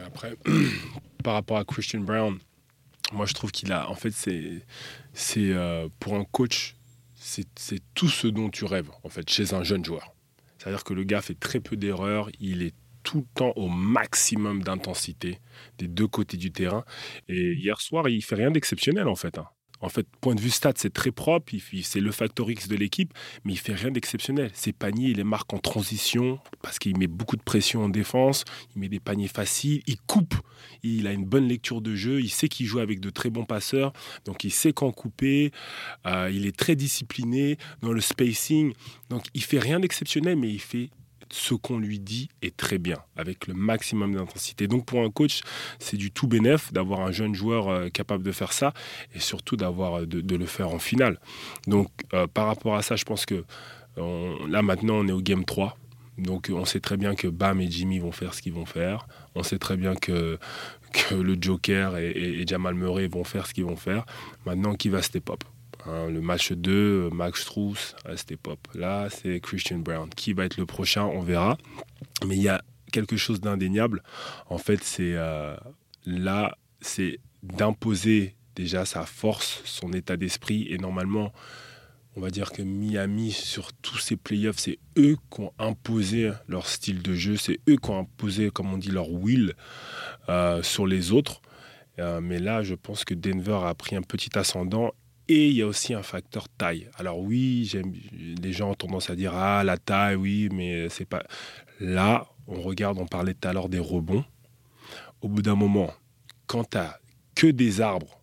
Après, 0.06 0.36
par 1.24 1.33
rapport 1.33 1.57
à 1.57 1.65
Christian 1.65 2.01
Brown, 2.01 2.38
moi 3.12 3.25
je 3.25 3.33
trouve 3.33 3.51
qu'il 3.51 3.71
a, 3.71 3.89
en 3.89 3.95
fait, 3.95 4.12
c'est, 4.12 4.62
c'est 5.13 5.54
pour 6.00 6.15
un 6.15 6.25
coach 6.25 6.75
c'est 7.23 7.79
tout 7.94 8.09
ce 8.09 8.27
dont 8.27 8.50
tu 8.50 8.65
rêves, 8.65 8.89
en 9.03 9.09
fait, 9.09 9.29
chez 9.29 9.53
un 9.53 9.63
jeune 9.63 9.85
joueur. 9.85 10.13
C'est-à-dire 10.57 10.83
que 10.83 10.94
le 10.94 11.03
gars 11.03 11.21
fait 11.21 11.39
très 11.39 11.59
peu 11.59 11.77
d'erreurs, 11.77 12.29
il 12.39 12.62
est 12.63 12.73
tout 13.03 13.19
le 13.19 13.25
temps 13.33 13.53
au 13.56 13.68
maximum 13.68 14.63
d'intensité 14.63 15.39
des 15.77 15.88
deux 15.88 16.07
côtés 16.07 16.38
du 16.38 16.51
terrain. 16.51 16.83
Et 17.27 17.53
hier 17.53 17.79
soir, 17.81 18.09
il 18.09 18.21
fait 18.21 18.35
rien 18.35 18.51
d'exceptionnel, 18.51 19.07
en 19.07 19.15
fait. 19.15 19.38
Hein. 19.38 19.47
En 19.81 19.89
fait, 19.89 20.07
point 20.22 20.36
de 20.36 20.42
vue 20.42 20.50
stats, 20.50 20.74
c'est 20.75 20.94
très 20.94 21.12
propre. 21.12 21.54
C'est 21.83 22.00
le 22.00 22.12
factor 22.12 22.50
X 22.50 22.68
de 22.68 22.75
l'équipe, 22.75 23.13
mais 23.44 23.54
il 23.54 23.60
fait 23.60 23.74
rien 23.74 23.92
d'exceptionnel. 23.92 24.51
Ses 24.54 24.74
paniers, 24.74 25.10
il 25.10 25.18
les 25.18 25.24
marque 25.24 25.54
en 25.54 25.57
transition 25.57 26.39
parce 26.62 26.80
qu'il 26.80 26.98
met 26.98 27.07
beaucoup 27.07 27.36
de 27.36 27.42
pression 27.42 27.83
en 27.83 27.89
défense. 27.89 28.45
Il 28.75 28.81
met 28.81 28.89
des 28.89 29.00
paniers 29.00 29.28
faciles. 29.28 29.81
Il 29.88 30.00
coupe. 30.01 30.36
Il 30.83 31.07
a 31.07 31.12
une 31.12 31.25
bonne 31.25 31.48
lecture 31.48 31.81
de 31.81 31.95
jeu. 31.95 32.22
Il 32.22 32.30
sait 32.30 32.48
qu'il 32.48 32.66
joue 32.66 32.80
avec 32.80 33.00
de 33.00 33.10
très 33.10 33.30
bons 33.30 33.45
passeurs. 33.45 33.94
Donc, 34.25 34.44
il 34.44 34.51
sait 34.51 34.74
quand 34.74 34.92
couper. 34.92 35.51
Euh, 36.06 36.30
il 36.31 36.45
est 36.45 36.56
très 36.56 36.75
discipliné 36.75 37.57
dans 37.81 37.94
le 37.94 38.01
spacing. 38.01 38.74
Donc, 39.10 39.25
il 39.33 39.44
fait 39.44 39.60
rien 39.60 39.80
d'exceptionnel, 39.80 40.36
mais 40.36 40.50
il 40.50 40.62
fait 40.62 40.89
ce 41.31 41.54
qu'on 41.54 41.78
lui 41.78 42.00
dit 42.00 42.30
est 42.42 42.56
très 42.56 42.78
bien, 42.78 42.98
avec 43.16 43.48
le 43.48 43.54
maximum 43.54 44.16
d'intensité. 44.16 44.68
Donc 44.68 44.86
pour 44.86 45.01
un 45.01 45.10
coach, 45.10 45.42
c'est 45.80 45.98
du 45.98 46.12
tout 46.12 46.28
bénéf 46.28 46.72
d'avoir 46.74 47.01
un 47.01 47.12
jeune 47.12 47.36
joueur 47.36 47.69
euh, 47.69 47.89
capable 47.89 48.24
de 48.24 48.31
faire 48.31 48.54
ça 48.54 48.74
et 49.16 49.19
surtout 49.19 49.56
d'avoir 49.56 50.01
euh, 50.01 50.06
de, 50.06 50.36
le 50.36 50.45
faire 50.45 50.69
en 50.69 50.80
finale. 50.80 51.19
Donc 51.68 51.89
euh, 52.13 52.28
par 52.28 52.48
rapport 52.48 52.75
à 52.75 52.81
ça, 52.81 52.95
je 52.95 53.06
pense 53.06 53.25
que 53.25 53.44
là 53.98 54.62
maintenant 54.62 54.95
on 54.95 55.07
est 55.07 55.12
au 55.12 55.22
game 55.22 55.45
3. 55.45 55.78
Donc 56.18 56.50
on 56.54 56.66
sait 56.66 56.80
très 56.80 56.98
bien 56.98 57.16
que 57.16 57.28
Bam 57.28 57.60
et 57.62 57.69
Jimmy 57.69 58.00
vont 58.00 58.12
faire 58.12 58.33
ce 58.33 58.42
qu'ils 58.42 58.54
vont 58.54 58.66
faire. 58.66 59.07
On 59.36 59.44
sait 59.44 59.60
très 59.60 59.78
bien 59.78 59.95
que, 59.95 60.38
le 61.12 61.38
Joker 61.39 61.98
et, 61.98 62.12
et 62.12 62.48
Jamal 62.48 62.75
Murray 62.75 63.07
vont 63.07 63.24
faire 63.24 63.48
ce 63.48 63.54
qu'ils 63.54 63.66
vont 63.66 63.78
faire. 63.78 64.06
Maintenant, 64.45 64.75
qui 64.75 64.89
va 64.89 65.01
step 65.01 65.30
up? 65.30 65.44
Hein, 65.88 66.07
le 66.10 66.22
match 66.22 66.51
2, 66.51 67.10
Max 67.12 67.42
Struss, 67.42 67.95
c'était 68.16 68.38
pop. 68.38 68.60
Là, 68.75 69.10
c'est 69.10 69.39
Christian 69.39 69.80
Brown. 69.80 70.09
Qui 70.09 70.33
va 70.33 70.45
être 70.45 70.57
le 70.57 70.66
prochain 70.66 71.04
On 71.04 71.21
verra. 71.21 71.57
Mais 72.26 72.35
il 72.35 72.44
y 72.44 72.50
a 72.50 72.64
quelque 72.92 73.18
chose 73.18 73.42
d'indéniable. 73.42 74.04
En 74.47 74.57
fait, 74.57 74.83
c'est 74.83 75.14
euh, 75.16 75.56
là, 76.06 76.56
c'est 76.81 77.19
d'imposer 77.44 78.35
déjà 78.56 78.85
sa 78.85 79.06
force, 79.06 79.61
son 79.66 79.94
état 79.94 80.18
d'esprit. 80.18 80.68
Et 80.69 80.78
normalement, 80.78 81.31
on 82.16 82.21
va 82.21 82.30
dire 82.30 82.52
que 82.52 82.61
Miami, 82.61 83.31
sur 83.31 83.73
tous 83.73 83.97
ces 83.97 84.18
playoffs, 84.18 84.59
c'est 84.59 84.80
eux 84.97 85.18
qui 85.33 85.42
ont 85.42 85.54
imposé 85.57 86.31
leur 86.47 86.68
style 86.68 87.02
de 87.02 87.16
jeu. 87.16 87.38
C'est 87.38 87.59
eux 87.69 87.78
qui 87.78 87.90
ont 87.90 88.00
imposé, 88.00 88.52
comme 88.52 88.71
on 88.73 88.78
dit, 88.78 88.92
leur 88.92 89.09
will 89.09 89.54
euh, 90.30 90.61
sur 90.61 90.85
les 90.85 91.11
autres. 91.11 91.42
Euh, 92.00 92.21
mais 92.21 92.40
là, 92.40 92.64
je 92.64 92.76
pense 92.76 93.06
que 93.06 93.14
Denver 93.14 93.59
a 93.66 93.73
pris 93.73 93.95
un 93.95 94.02
petit 94.02 94.38
ascendant 94.38 94.92
et 95.28 95.47
il 95.49 95.54
y 95.56 95.61
a 95.61 95.68
aussi 95.68 95.94
un 95.94 96.04
facteur 96.04 96.49
taille. 96.49 96.90
Alors 96.95 97.19
oui, 97.19 97.71
les 98.42 98.51
gens 98.51 98.71
ont 98.71 98.75
tendance 98.75 99.09
à 99.09 99.16
dire 99.16 99.33
ah 99.35 99.63
la 99.63 99.78
taille, 99.78 100.16
oui, 100.16 100.49
mais 100.51 100.90
c'est 100.90 101.06
pas. 101.06 101.23
Là, 101.80 102.28
on 102.47 102.61
regarde, 102.61 102.97
on 102.99 103.07
parlait 103.07 103.33
tout 103.33 103.47
à 103.47 103.54
l'heure 103.54 103.69
des 103.69 103.80
rebonds. 103.80 104.25
Au 105.21 105.28
bout 105.28 105.42
d'un 105.42 105.56
moment, 105.56 105.94
quand 106.47 106.71
tu 106.71 106.78
as 106.78 106.99
que 107.35 107.47
des 107.47 107.81
arbres 107.81 108.21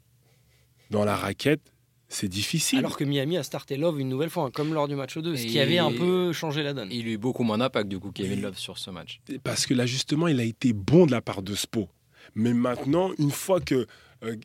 dans 0.91 1.05
la 1.05 1.17
raquette, 1.17 1.73
c'est 2.09 2.29
difficile. 2.29 2.79
Alors 2.79 2.97
que 2.97 3.05
Miami 3.05 3.37
a 3.37 3.43
starté 3.43 3.77
Love 3.77 4.01
une 4.01 4.09
nouvelle 4.09 4.31
fois, 4.31 4.45
hein, 4.45 4.51
comme 4.53 4.73
lors 4.73 4.89
du 4.89 4.95
match 4.95 5.19
2, 5.19 5.37
ce 5.37 5.47
qui 5.47 5.61
avait 5.61 5.79
un 5.79 5.93
peu 5.93 6.33
changé 6.33 6.63
la 6.63 6.73
donne. 6.73 6.89
Il 6.91 7.07
a 7.07 7.11
eu 7.11 7.19
beaucoup 7.19 7.43
moins 7.43 7.59
d'impact 7.59 7.89
du 7.89 7.99
coup, 7.99 8.11
Kevin 8.11 8.41
Love, 8.41 8.59
sur 8.59 8.79
ce 8.79 8.91
match. 8.91 9.21
Parce 9.45 9.67
que 9.67 9.75
l'ajustement, 9.75 10.27
il 10.29 10.41
a 10.41 10.45
été 10.45 10.73
bon 10.73 11.07
de 11.07 11.11
la 11.11 11.21
part 11.21 11.43
de 11.43 11.55
Spo. 11.55 11.89
Mais 12.35 12.55
maintenant, 12.55 13.13
une 13.19 13.31
fois 13.31 13.61
que 13.61 13.75
euh, 13.75 13.87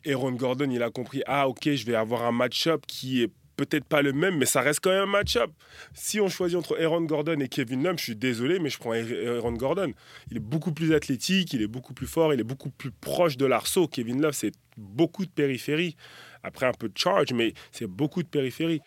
Aaron 0.06 0.32
Gordon, 0.32 0.70
il 0.70 0.82
a 0.82 0.90
compris, 0.90 1.22
ah 1.26 1.48
ok, 1.48 1.74
je 1.74 1.84
vais 1.86 1.94
avoir 1.94 2.22
un 2.22 2.32
match-up 2.32 2.84
qui 2.86 3.22
est 3.22 3.30
peut-être 3.56 3.84
pas 3.84 4.02
le 4.02 4.12
même, 4.12 4.36
mais 4.36 4.46
ça 4.46 4.60
reste 4.60 4.80
quand 4.80 4.90
même 4.90 5.02
un 5.02 5.06
match-up. 5.06 5.50
Si 5.92 6.20
on 6.20 6.28
choisit 6.28 6.58
entre 6.58 6.80
Aaron 6.80 7.02
Gordon 7.02 7.38
et 7.40 7.48
Kevin 7.48 7.82
Love, 7.82 7.98
je 7.98 8.04
suis 8.04 8.16
désolé, 8.16 8.58
mais 8.58 8.68
je 8.68 8.78
prends 8.78 8.92
Aaron 8.92 9.52
Gordon. 9.52 9.92
Il 10.30 10.36
est 10.36 10.40
beaucoup 10.40 10.72
plus 10.72 10.92
athlétique, 10.92 11.52
il 11.52 11.62
est 11.62 11.68
beaucoup 11.68 11.94
plus 11.94 12.06
fort, 12.06 12.34
il 12.34 12.40
est 12.40 12.44
beaucoup 12.44 12.70
plus 12.70 12.90
proche 12.90 13.36
de 13.36 13.46
l'arceau. 13.46 13.86
Kevin 13.86 14.20
Love, 14.20 14.32
c'est 14.32 14.52
beaucoup 14.76 15.24
de 15.24 15.30
périphérie. 15.30 15.96
Après, 16.42 16.66
un 16.66 16.72
peu 16.72 16.88
de 16.88 16.98
charge, 16.98 17.32
mais 17.32 17.54
c'est 17.72 17.86
beaucoup 17.86 18.22
de 18.22 18.28
périphérie. 18.28 18.80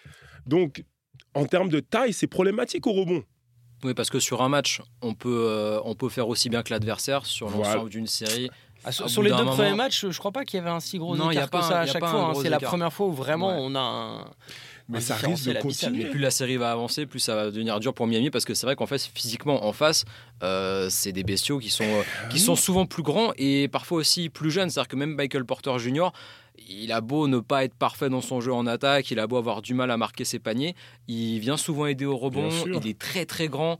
Donc, 0.45 0.83
en 1.33 1.45
termes 1.45 1.69
de 1.69 1.79
taille, 1.79 2.13
c'est 2.13 2.27
problématique 2.27 2.87
au 2.87 2.93
rebond. 2.93 3.23
Oui, 3.83 3.93
parce 3.93 4.09
que 4.09 4.19
sur 4.19 4.41
un 4.41 4.49
match, 4.49 4.81
on 5.01 5.13
peut, 5.13 5.45
euh, 5.49 5.79
on 5.83 5.93
peut 5.93 6.09
faire 6.09 6.27
aussi 6.27 6.49
bien 6.49 6.63
que 6.63 6.73
l'adversaire. 6.73 7.25
Sur 7.25 7.49
l'ensemble 7.49 7.89
d'une 7.89 8.07
série, 8.07 8.49
ah, 8.83 8.91
sur, 8.91 9.21
les 9.21 9.31
deux 9.31 9.45
premiers 9.45 9.73
matchs, 9.73 10.05
je 10.09 10.17
crois 10.17 10.31
pas 10.31 10.45
qu'il 10.45 10.57
y 10.57 10.61
avait 10.61 10.69
un 10.69 10.79
si 10.79 10.97
gros 10.97 11.15
écart 11.15 11.49
que 11.49 11.61
ça 11.61 11.79
à 11.81 11.85
chaque 11.85 12.05
fois. 12.05 12.31
Hein. 12.31 12.39
C'est 12.41 12.49
la 12.49 12.59
première 12.59 12.93
fois 12.93 13.07
où 13.07 13.13
vraiment 13.13 13.49
on 13.59 13.75
a 13.75 13.79
un. 13.79 14.25
mais 14.87 14.99
un 14.99 15.01
ça 15.01 15.15
risque 15.15 15.47
de 15.47 15.59
continuer. 15.59 16.05
Mais 16.05 16.09
plus 16.09 16.19
la 16.19 16.31
série 16.31 16.57
va 16.57 16.71
avancer, 16.71 17.05
plus 17.05 17.19
ça 17.19 17.35
va 17.35 17.51
devenir 17.51 17.79
dur 17.79 17.93
pour 17.93 18.07
Miami 18.07 18.29
parce 18.29 18.45
que 18.45 18.53
c'est 18.53 18.65
vrai 18.65 18.75
qu'en 18.75 18.85
fait, 18.85 19.01
physiquement, 19.13 19.65
en 19.65 19.73
face, 19.73 20.05
euh, 20.43 20.87
c'est 20.89 21.11
des 21.11 21.23
bestiaux 21.23 21.59
qui 21.59 21.69
sont, 21.69 21.83
euh, 21.83 22.03
Ah 22.23 22.27
qui 22.29 22.39
sont 22.39 22.55
souvent 22.55 22.85
plus 22.85 23.03
grands 23.03 23.31
et 23.37 23.67
parfois 23.67 23.97
aussi 23.99 24.29
plus 24.29 24.51
jeunes. 24.51 24.69
C'est-à-dire 24.69 24.89
que 24.89 24.95
même 24.95 25.15
Michael 25.15 25.45
Porter 25.45 25.77
Jr., 25.79 26.09
il 26.69 26.91
a 26.91 27.01
beau 27.01 27.27
ne 27.27 27.39
pas 27.39 27.63
être 27.63 27.75
parfait 27.75 28.09
dans 28.09 28.21
son 28.21 28.41
jeu 28.41 28.53
en 28.53 28.65
attaque, 28.67 29.11
il 29.11 29.19
a 29.19 29.27
beau 29.27 29.37
avoir 29.37 29.61
du 29.61 29.73
mal 29.73 29.91
à 29.91 29.97
marquer 29.97 30.25
ses 30.25 30.39
paniers, 30.39 30.75
il 31.07 31.39
vient 31.39 31.57
souvent 31.57 31.85
aider 31.85 32.05
au 32.05 32.17
rebond, 32.17 32.49
il 32.65 32.87
est 32.87 32.97
très 32.97 33.25
très 33.25 33.47
grand. 33.47 33.79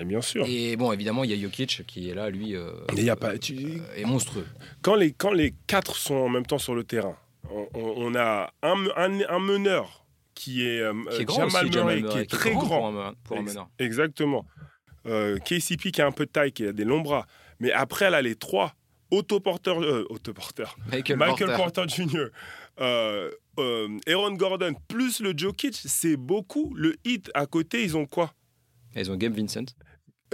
Et 0.00 0.04
bien 0.04 0.20
sûr. 0.20 0.44
Et 0.46 0.76
bon, 0.76 0.92
évidemment, 0.92 1.24
il 1.24 1.30
y 1.30 1.34
a 1.34 1.40
Jokic 1.42 1.84
qui 1.86 2.10
est 2.10 2.14
là, 2.14 2.30
lui, 2.30 2.54
euh, 2.56 2.72
Mais 2.94 3.02
y 3.02 3.10
a 3.10 3.16
pas, 3.16 3.38
tu- 3.38 3.54
euh, 3.56 3.96
est 3.96 4.04
monstrueux. 4.04 4.46
quand, 4.82 4.94
les, 4.94 5.12
quand 5.12 5.32
les 5.32 5.54
quatre 5.66 5.96
sont 5.96 6.14
en 6.14 6.28
même 6.28 6.46
temps 6.46 6.58
sur 6.58 6.74
le 6.74 6.84
terrain, 6.84 7.16
on, 7.74 8.14
a 8.14 8.52
un, 8.62 8.74
un- 8.96 9.28
un 9.28 9.38
meneur 9.38 10.04
qui 10.34 10.66
est, 10.66 10.80
euh, 10.80 10.92
Qui 11.12 11.22
est 11.22 11.24
grand 11.24 11.48
Jamal 11.48 11.66
aussi, 11.66 11.76
Murray, 11.76 11.96
Jamal 11.96 12.00
Murray, 12.00 12.12
qui 12.12 12.18
est 12.18 12.26
très 12.38 12.50
grand. 12.52 12.66
pour 12.68 12.86
un, 13.00 13.14
pour 13.24 13.36
un 13.36 13.40
Ex- 13.40 13.50
meneur. 13.52 13.68
Exactement. 13.78 14.46
Euh, 15.06 15.38
KCP 15.38 15.90
qui 15.90 16.02
a 16.02 16.06
un 16.06 16.12
peu 16.12 16.26
de 16.26 16.30
taille, 16.30 16.52
qui 16.52 16.66
a 16.66 16.72
des 16.72 16.84
longs 16.84 17.00
bras. 17.00 17.26
Mais 17.60 17.72
après, 17.72 18.10
là, 18.10 18.20
les 18.22 18.34
trois 18.36 18.74
autoporteurs, 19.10 19.82
euh, 19.82 20.04
autoporteurs, 20.10 20.76
Michael, 20.92 21.16
Michael 21.16 21.56
Porter. 21.56 21.86
Porter, 21.86 21.88
Jr., 21.88 22.26
euh, 22.80 23.30
Aaron 24.06 24.32
Gordon, 24.34 24.74
plus 24.86 25.20
le 25.20 25.32
Jokic, 25.36 25.74
c'est 25.74 26.16
beaucoup. 26.16 26.72
Le 26.76 26.94
hit 27.04 27.30
à 27.34 27.46
côté, 27.46 27.82
ils 27.82 27.96
ont 27.96 28.06
quoi? 28.06 28.32
Et 28.34 28.37
Ils 28.96 29.10
ont 29.10 29.16
Gabe 29.16 29.34
Vincent. 29.36 29.64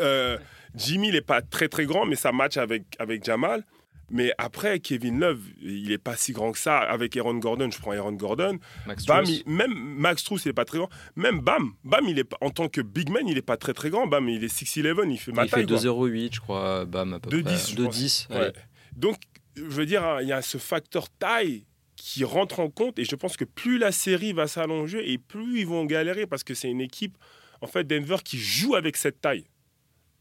Euh, 0.00 0.38
Jimmy, 0.74 1.08
il 1.08 1.14
n'est 1.14 1.20
pas 1.20 1.42
très 1.42 1.68
très 1.68 1.86
grand, 1.86 2.04
mais 2.06 2.16
ça 2.16 2.32
match 2.32 2.56
avec, 2.56 2.84
avec 2.98 3.24
Jamal. 3.24 3.64
Mais 4.10 4.32
après, 4.36 4.80
Kevin 4.80 5.18
Love, 5.20 5.40
il 5.62 5.88
n'est 5.88 5.98
pas 5.98 6.14
si 6.16 6.32
grand 6.32 6.52
que 6.52 6.58
ça. 6.58 6.78
Avec 6.78 7.16
Aaron 7.16 7.36
Gordon, 7.36 7.70
je 7.70 7.78
prends 7.78 7.92
Aaron 7.92 8.12
Gordon. 8.12 8.58
Max 8.86 9.06
Bam, 9.06 9.24
il- 9.24 9.42
même 9.46 9.72
Max 9.72 10.22
Truss, 10.24 10.44
il 10.44 10.48
n'est 10.48 10.52
pas 10.54 10.66
très 10.66 10.76
grand. 10.78 10.90
Même 11.16 11.40
Bam, 11.40 11.72
Bam, 11.84 12.04
il 12.06 12.18
est 12.18 12.30
en 12.42 12.50
tant 12.50 12.68
que 12.68 12.82
big 12.82 13.08
man, 13.08 13.26
il 13.26 13.34
n'est 13.36 13.42
pas 13.42 13.56
très 13.56 13.72
très 13.72 13.88
grand. 13.88 14.06
Bam, 14.06 14.28
il 14.28 14.44
est 14.44 14.48
6'11, 14.54 15.10
il 15.10 15.18
fait 15.18 15.32
ma 15.32 15.44
il 15.44 15.48
fait 15.48 15.56
taille. 15.64 15.66
quoi. 15.66 15.76
2,08, 15.78 16.34
je 16.34 16.40
crois, 16.40 16.84
bam, 16.84 17.14
à 17.14 17.18
peu 17.20 17.30
2,10, 17.30 17.42
près. 17.42 17.56
je 17.56 17.82
pense. 17.82 17.96
2,10. 17.96 18.28
Ouais. 18.30 18.36
allez. 18.36 18.52
Donc, 18.94 19.16
je 19.56 19.62
veux 19.62 19.86
dire, 19.86 20.04
hein, 20.04 20.18
il 20.20 20.28
y 20.28 20.32
a 20.32 20.42
ce 20.42 20.58
facteur 20.58 21.08
taille 21.08 21.64
qui 21.96 22.24
rentre 22.24 22.60
en 22.60 22.68
compte. 22.68 22.98
Et 22.98 23.04
je 23.04 23.16
pense 23.16 23.36
que 23.38 23.44
plus 23.44 23.78
la 23.78 23.90
série 23.90 24.34
va 24.34 24.46
s'allonger 24.48 25.12
et 25.12 25.16
plus 25.18 25.60
ils 25.60 25.66
vont 25.66 25.84
galérer 25.86 26.26
parce 26.26 26.44
que 26.44 26.52
c'est 26.52 26.68
une 26.70 26.82
équipe, 26.82 27.16
en 27.64 27.66
fait, 27.66 27.84
Denver 27.84 28.16
qui 28.24 28.38
joue 28.38 28.74
avec 28.74 28.96
cette 28.96 29.20
taille. 29.20 29.46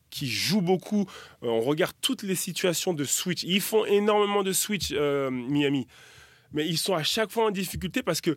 Qui 0.10 0.28
joue 0.30 0.62
beaucoup. 0.62 1.02
Euh, 1.44 1.48
on 1.48 1.62
regarde 1.62 1.94
toutes 2.02 2.24
les 2.24 2.36
situations 2.36 2.94
de 2.94 3.04
switch. 3.04 3.44
Ils 3.44 3.62
font 3.62 3.86
énormément 3.86 4.44
de 4.44 4.54
switch, 4.54 4.92
euh, 4.94 5.30
Miami. 5.30 5.88
Mais 6.54 6.68
ils 6.68 6.78
sont 6.78 6.94
à 6.94 7.04
chaque 7.04 7.32
fois 7.32 7.46
en 7.48 7.52
difficulté 7.52 8.02
parce 8.04 8.22
que 8.22 8.36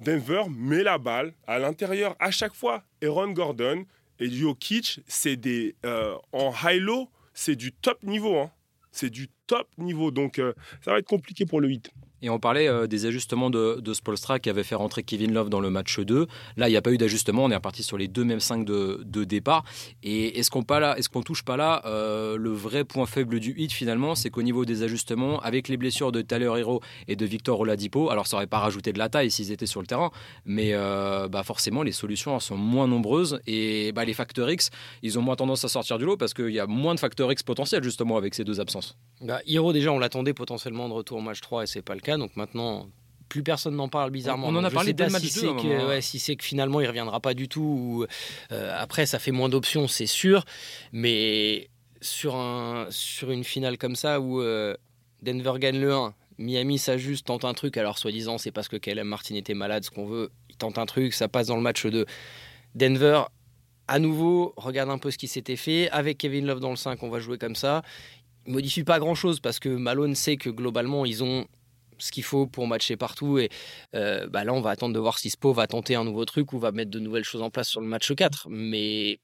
Denver 0.00 0.42
met 0.50 0.82
la 0.82 0.98
balle 0.98 1.34
à 1.46 1.58
l'intérieur 1.58 2.14
à 2.20 2.30
chaque 2.30 2.54
fois. 2.54 2.84
Aaron 3.02 3.32
Gordon 3.32 3.84
et 4.20 4.30
Jokic, 4.30 5.00
c'est 5.08 5.36
des. 5.36 5.74
euh, 5.84 6.14
en 6.32 6.52
high-low, 6.64 7.10
c'est 7.34 7.56
du 7.56 7.72
top 7.72 8.02
niveau. 8.02 8.38
hein. 8.38 8.50
C'est 8.92 9.10
du 9.10 9.28
top 9.46 9.68
niveau. 9.78 10.10
Donc, 10.10 10.40
ça 10.82 10.92
va 10.92 10.98
être 10.98 11.06
compliqué 11.06 11.44
pour 11.46 11.60
le 11.60 11.68
8. 11.68 11.90
Et 12.22 12.30
on 12.30 12.38
parlait 12.38 12.68
euh, 12.68 12.86
des 12.86 13.06
ajustements 13.06 13.50
de, 13.50 13.80
de 13.80 13.94
Spolstra 13.94 14.38
qui 14.38 14.50
avait 14.50 14.64
fait 14.64 14.74
rentrer 14.74 15.02
Kevin 15.02 15.32
Love 15.32 15.48
dans 15.48 15.60
le 15.60 15.70
match 15.70 16.00
2. 16.00 16.26
Là, 16.56 16.68
il 16.68 16.72
n'y 16.72 16.76
a 16.76 16.82
pas 16.82 16.92
eu 16.92 16.98
d'ajustement. 16.98 17.44
On 17.44 17.50
est 17.50 17.56
reparti 17.56 17.82
sur 17.82 17.98
les 17.98 18.08
deux 18.08 18.24
mêmes 18.24 18.40
5 18.40 18.64
de, 18.64 19.24
départ. 19.24 19.64
Et 20.02 20.38
est-ce 20.38 20.50
qu'on 20.50 20.62
qu'on 20.62 21.22
touche 21.22 21.42
pas 21.42 21.56
là 21.56 21.82
euh, 21.84 22.36
le 22.36 22.50
vrai 22.50 22.84
point 22.84 23.06
faible 23.06 23.40
du 23.40 23.54
hit 23.56 23.72
finalement, 23.72 24.14
c'est 24.14 24.30
qu'au 24.30 24.42
niveau 24.42 24.64
des 24.64 24.82
ajustements, 24.82 25.40
avec 25.40 25.68
les 25.68 25.76
blessures 25.76 26.12
de 26.12 26.22
Tyler 26.22 26.52
Hero 26.58 26.80
et 27.08 27.16
de 27.16 27.24
Victor 27.24 27.60
Oladipo, 27.60 28.10
alors 28.10 28.26
ça 28.26 28.36
aurait 28.36 28.46
pas 28.46 28.58
rajouté 28.58 28.92
de 28.92 28.98
la 28.98 29.08
taille 29.08 29.30
s'ils 29.30 29.52
étaient 29.52 29.66
sur 29.66 29.80
le 29.80 29.86
terrain, 29.86 30.10
mais 30.44 30.70
euh, 30.72 31.28
bah 31.28 31.42
forcément 31.42 31.82
les 31.82 31.92
solutions 31.92 32.34
elles 32.34 32.40
sont 32.40 32.56
moins 32.56 32.88
nombreuses 32.88 33.40
et 33.46 33.92
bah, 33.92 34.04
les 34.04 34.14
facteurs 34.14 34.50
X, 34.50 34.70
ils 35.02 35.18
ont 35.18 35.22
moins 35.22 35.36
tendance 35.36 35.64
à 35.64 35.68
sortir 35.68 35.98
du 35.98 36.04
lot 36.04 36.16
parce 36.16 36.34
qu'il 36.34 36.50
y 36.50 36.60
a 36.60 36.66
moins 36.66 36.94
de 36.94 37.00
facteurs 37.00 37.30
X 37.32 37.42
potentiels 37.42 37.82
justement 37.82 38.16
avec 38.16 38.34
ces 38.34 38.44
deux 38.44 38.60
absences. 38.60 38.96
Bah, 39.20 39.40
Hiro, 39.46 39.72
déjà, 39.72 39.92
on 39.92 39.98
l'attendait 39.98 40.34
potentiellement 40.34 40.88
de 40.88 40.94
retour 40.94 41.18
au 41.18 41.22
match 41.22 41.40
3 41.40 41.64
et 41.64 41.66
c'est 41.66 41.82
pas 41.82 41.94
le 41.94 42.00
cas. 42.06 42.16
Donc 42.16 42.36
maintenant, 42.36 42.88
plus 43.28 43.42
personne 43.42 43.74
n'en 43.76 43.88
parle 43.88 44.10
bizarrement. 44.10 44.48
On- 44.48 44.56
en 44.56 44.64
a 44.64 44.70
parlé 44.70 44.92
dès 44.92 45.06
le 45.06 45.10
match 45.10 45.24
si 45.24 45.40
2 45.40 45.48
à 45.48 45.50
un 45.50 45.56
c'est 45.58 45.62
que, 45.62 45.72
hein. 45.82 45.88
ouais, 45.88 46.00
si 46.00 46.18
c'est 46.18 46.36
que 46.36 46.44
finalement 46.44 46.80
il 46.80 46.86
reviendra 46.86 47.20
pas 47.20 47.34
du 47.34 47.48
tout. 47.48 47.60
Ou, 47.60 48.06
euh, 48.52 48.72
après, 48.78 49.04
ça 49.06 49.18
fait 49.18 49.32
moins 49.32 49.48
d'options, 49.48 49.88
c'est 49.88 50.06
sûr. 50.06 50.44
Mais 50.92 51.68
sur, 52.00 52.36
un, 52.36 52.86
sur 52.90 53.30
une 53.30 53.44
finale 53.44 53.78
comme 53.78 53.96
ça 53.96 54.20
où 54.20 54.40
euh, 54.40 54.74
Denver 55.22 55.54
gagne 55.58 55.80
le 55.80 55.92
1, 55.92 56.14
Miami 56.38 56.78
s'ajuste, 56.78 57.26
tente 57.26 57.44
un 57.44 57.54
truc. 57.54 57.76
Alors, 57.78 57.98
soi-disant, 57.98 58.38
c'est 58.38 58.52
parce 58.52 58.68
que 58.68 58.76
KLM 58.76 59.08
Martin 59.08 59.34
était 59.34 59.54
malade, 59.54 59.84
ce 59.84 59.90
qu'on 59.90 60.06
veut. 60.06 60.30
Il 60.50 60.56
tente 60.56 60.78
un 60.78 60.86
truc, 60.86 61.14
ça 61.14 61.28
passe 61.28 61.46
dans 61.48 61.56
le 61.56 61.62
match 61.62 61.84
2. 61.86 62.04
Denver, 62.74 63.22
à 63.88 63.98
nouveau, 63.98 64.52
regarde 64.56 64.90
un 64.90 64.98
peu 64.98 65.10
ce 65.10 65.18
qui 65.18 65.28
s'était 65.28 65.56
fait. 65.56 65.88
Avec 65.90 66.18
Kevin 66.18 66.46
Love 66.46 66.60
dans 66.60 66.70
le 66.70 66.76
5, 66.76 67.02
on 67.02 67.08
va 67.08 67.20
jouer 67.20 67.38
comme 67.38 67.56
ça. 67.56 67.82
Il 68.46 68.52
modifie 68.52 68.84
pas 68.84 68.98
grand-chose 68.98 69.40
parce 69.40 69.58
que 69.58 69.68
Malone 69.68 70.14
sait 70.14 70.36
que 70.36 70.50
globalement, 70.50 71.04
ils 71.06 71.24
ont 71.24 71.46
ce 71.98 72.12
qu'il 72.12 72.22
faut 72.24 72.46
pour 72.46 72.66
matcher 72.66 72.96
partout. 72.96 73.38
Et 73.38 73.48
euh, 73.94 74.26
bah 74.28 74.44
là, 74.44 74.52
on 74.52 74.60
va 74.60 74.70
attendre 74.70 74.94
de 74.94 74.98
voir 75.00 75.18
si 75.18 75.30
Spo 75.30 75.52
va 75.52 75.66
tenter 75.66 75.94
un 75.94 76.04
nouveau 76.04 76.24
truc 76.24 76.52
ou 76.52 76.58
va 76.58 76.72
mettre 76.72 76.90
de 76.90 76.98
nouvelles 76.98 77.24
choses 77.24 77.42
en 77.42 77.50
place 77.50 77.68
sur 77.68 77.80
le 77.80 77.86
match 77.86 78.12
4. 78.12 78.48
Mais 78.50 79.18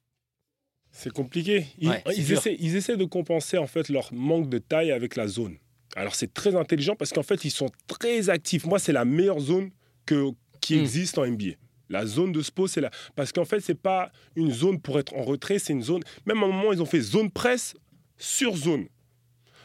C'est 0.91 1.13
compliqué. 1.13 1.67
Ils, 1.79 1.89
Ouais, 1.89 2.03
essaient, 2.17 2.57
ils 2.59 2.77
essaient 2.77 2.97
de 2.97 3.05
compenser 3.05 3.59
en 3.59 3.67
fait 3.67 3.89
leur 3.89 4.13
manque 4.13 4.49
de 4.49 4.59
taille 4.59 4.93
avec 4.93 5.17
la 5.17 5.27
zone. 5.29 5.57
Alors 5.97 6.15
c'est 6.15 6.33
très 6.33 6.55
intelligent 6.57 6.97
parce 6.97 7.13
qu'en 7.13 7.23
fait 7.23 7.45
ils 7.45 7.51
sont 7.51 7.69
très 7.87 8.31
actifs. 8.31 8.65
Moi 8.65 8.79
c'est 8.79 8.93
la 8.93 9.05
meilleure 9.05 9.41
zone 9.41 9.71
que, 10.07 10.31
qui 10.61 10.77
Mm. 10.77 10.81
existe 10.81 11.19
en 11.19 11.27
NBA. 11.27 11.53
La 11.91 12.07
zone 12.07 12.33
de 12.33 12.41
Spo, 12.41 12.67
c'est 12.67 12.81
la 12.81 12.91
parce 13.15 13.33
qu'en 13.33 13.45
fait 13.45 13.61
c'est 13.61 13.75
pas 13.75 14.11
une 14.35 14.51
zone 14.51 14.81
pour 14.81 14.99
être 14.99 15.13
en 15.15 15.23
retrait, 15.23 15.59
c'est 15.59 15.75
une 15.75 15.83
zone. 15.83 16.03
Même 16.25 16.43
à 16.43 16.47
un 16.47 16.49
moment 16.49 16.73
ils 16.73 16.81
ont 16.81 16.87
fait 16.87 17.01
zone 17.03 17.31
presse 17.31 17.75
sur 18.17 18.57
zone. 18.57 18.87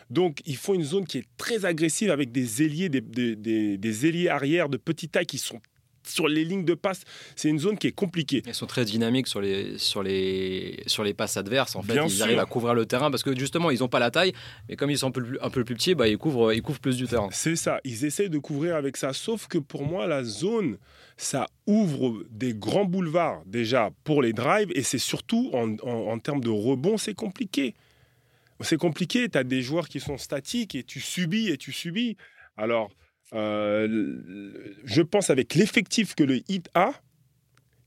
Donc 0.09 0.39
il 0.45 0.55
faut 0.57 0.73
une 0.75 0.83
zone 0.83 1.05
qui 1.05 1.17
est 1.19 1.25
très 1.37 1.65
agressive 1.65 2.11
avec 2.11 2.31
des 2.31 2.63
ailiers, 2.63 2.89
des, 2.89 3.01
des, 3.01 3.35
des- 3.35 3.77
des 3.77 4.05
ailiers 4.05 4.29
arrière 4.29 4.69
de 4.69 4.77
petite 4.77 5.11
taille 5.11 5.25
qui 5.25 5.37
sont 5.37 5.59
sur 6.03 6.29
les 6.29 6.45
lignes 6.45 6.63
de 6.63 6.73
passe. 6.73 7.01
C'est 7.35 7.49
une 7.49 7.59
zone 7.59 7.77
qui 7.77 7.87
est 7.87 7.91
compliquée. 7.91 8.41
Ils 8.47 8.53
sont 8.53 8.65
très 8.65 8.85
dynamiques 8.85 9.27
sur 9.27 9.41
les, 9.41 9.77
sur 9.77 10.01
les, 10.03 10.81
sur 10.87 11.03
les 11.03 11.13
passes 11.13 11.35
adverses. 11.35 11.75
En 11.75 11.81
fait, 11.81 11.91
Bien 11.91 12.05
ils 12.05 12.09
sûr. 12.11 12.23
arrivent 12.23 12.39
à 12.39 12.45
couvrir 12.45 12.73
le 12.73 12.85
terrain 12.85 13.11
parce 13.11 13.23
que 13.23 13.37
justement, 13.37 13.71
ils 13.71 13.79
n'ont 13.79 13.89
pas 13.89 13.99
la 13.99 14.09
taille, 14.09 14.31
mais 14.69 14.77
comme 14.77 14.89
ils 14.89 14.97
sont 14.97 15.07
un 15.07 15.11
peu, 15.11 15.21
plus- 15.21 15.37
un 15.41 15.49
peu 15.49 15.65
plus 15.65 15.75
petits, 15.75 15.95
bah, 15.95 16.07
ils, 16.07 16.17
couvrent, 16.17 16.53
ils 16.53 16.61
couvrent 16.61 16.79
plus 16.79 16.95
du 16.95 17.07
terrain. 17.07 17.27
C'est 17.33 17.57
ça, 17.57 17.81
ils 17.83 18.05
essaient 18.05 18.29
de 18.29 18.37
couvrir 18.37 18.77
avec 18.77 18.95
ça. 18.95 19.11
Sauf 19.11 19.47
que 19.47 19.57
pour 19.57 19.83
moi, 19.85 20.07
la 20.07 20.23
zone, 20.23 20.77
ça 21.17 21.47
ouvre 21.65 22.23
des 22.31 22.53
grands 22.53 22.85
boulevards 22.85 23.41
déjà 23.45 23.89
pour 24.05 24.21
les 24.21 24.31
drives 24.31 24.71
et 24.75 24.83
c'est 24.83 24.99
surtout 24.99 25.49
en, 25.51 25.73
en- 25.83 26.11
en 26.13 26.19
termes 26.19 26.39
de 26.41 26.49
rebond, 26.49 26.97
c'est 26.97 27.15
compliqué. 27.15 27.75
C'est 28.61 28.77
compliqué, 28.77 29.29
tu 29.29 29.37
as 29.37 29.43
des 29.43 29.61
joueurs 29.61 29.87
qui 29.87 29.99
sont 29.99 30.17
statiques 30.17 30.73
et 30.75 30.83
tu 30.83 30.99
subis 30.99 31.49
et 31.49 31.57
tu 31.57 31.71
subis. 31.71 32.17
Alors, 32.57 32.89
euh, 33.33 34.77
je 34.83 35.01
pense 35.01 35.29
avec 35.29 35.53
l'effectif 35.55 36.15
que 36.15 36.23
le 36.23 36.37
hit 36.49 36.69
a, 36.73 36.91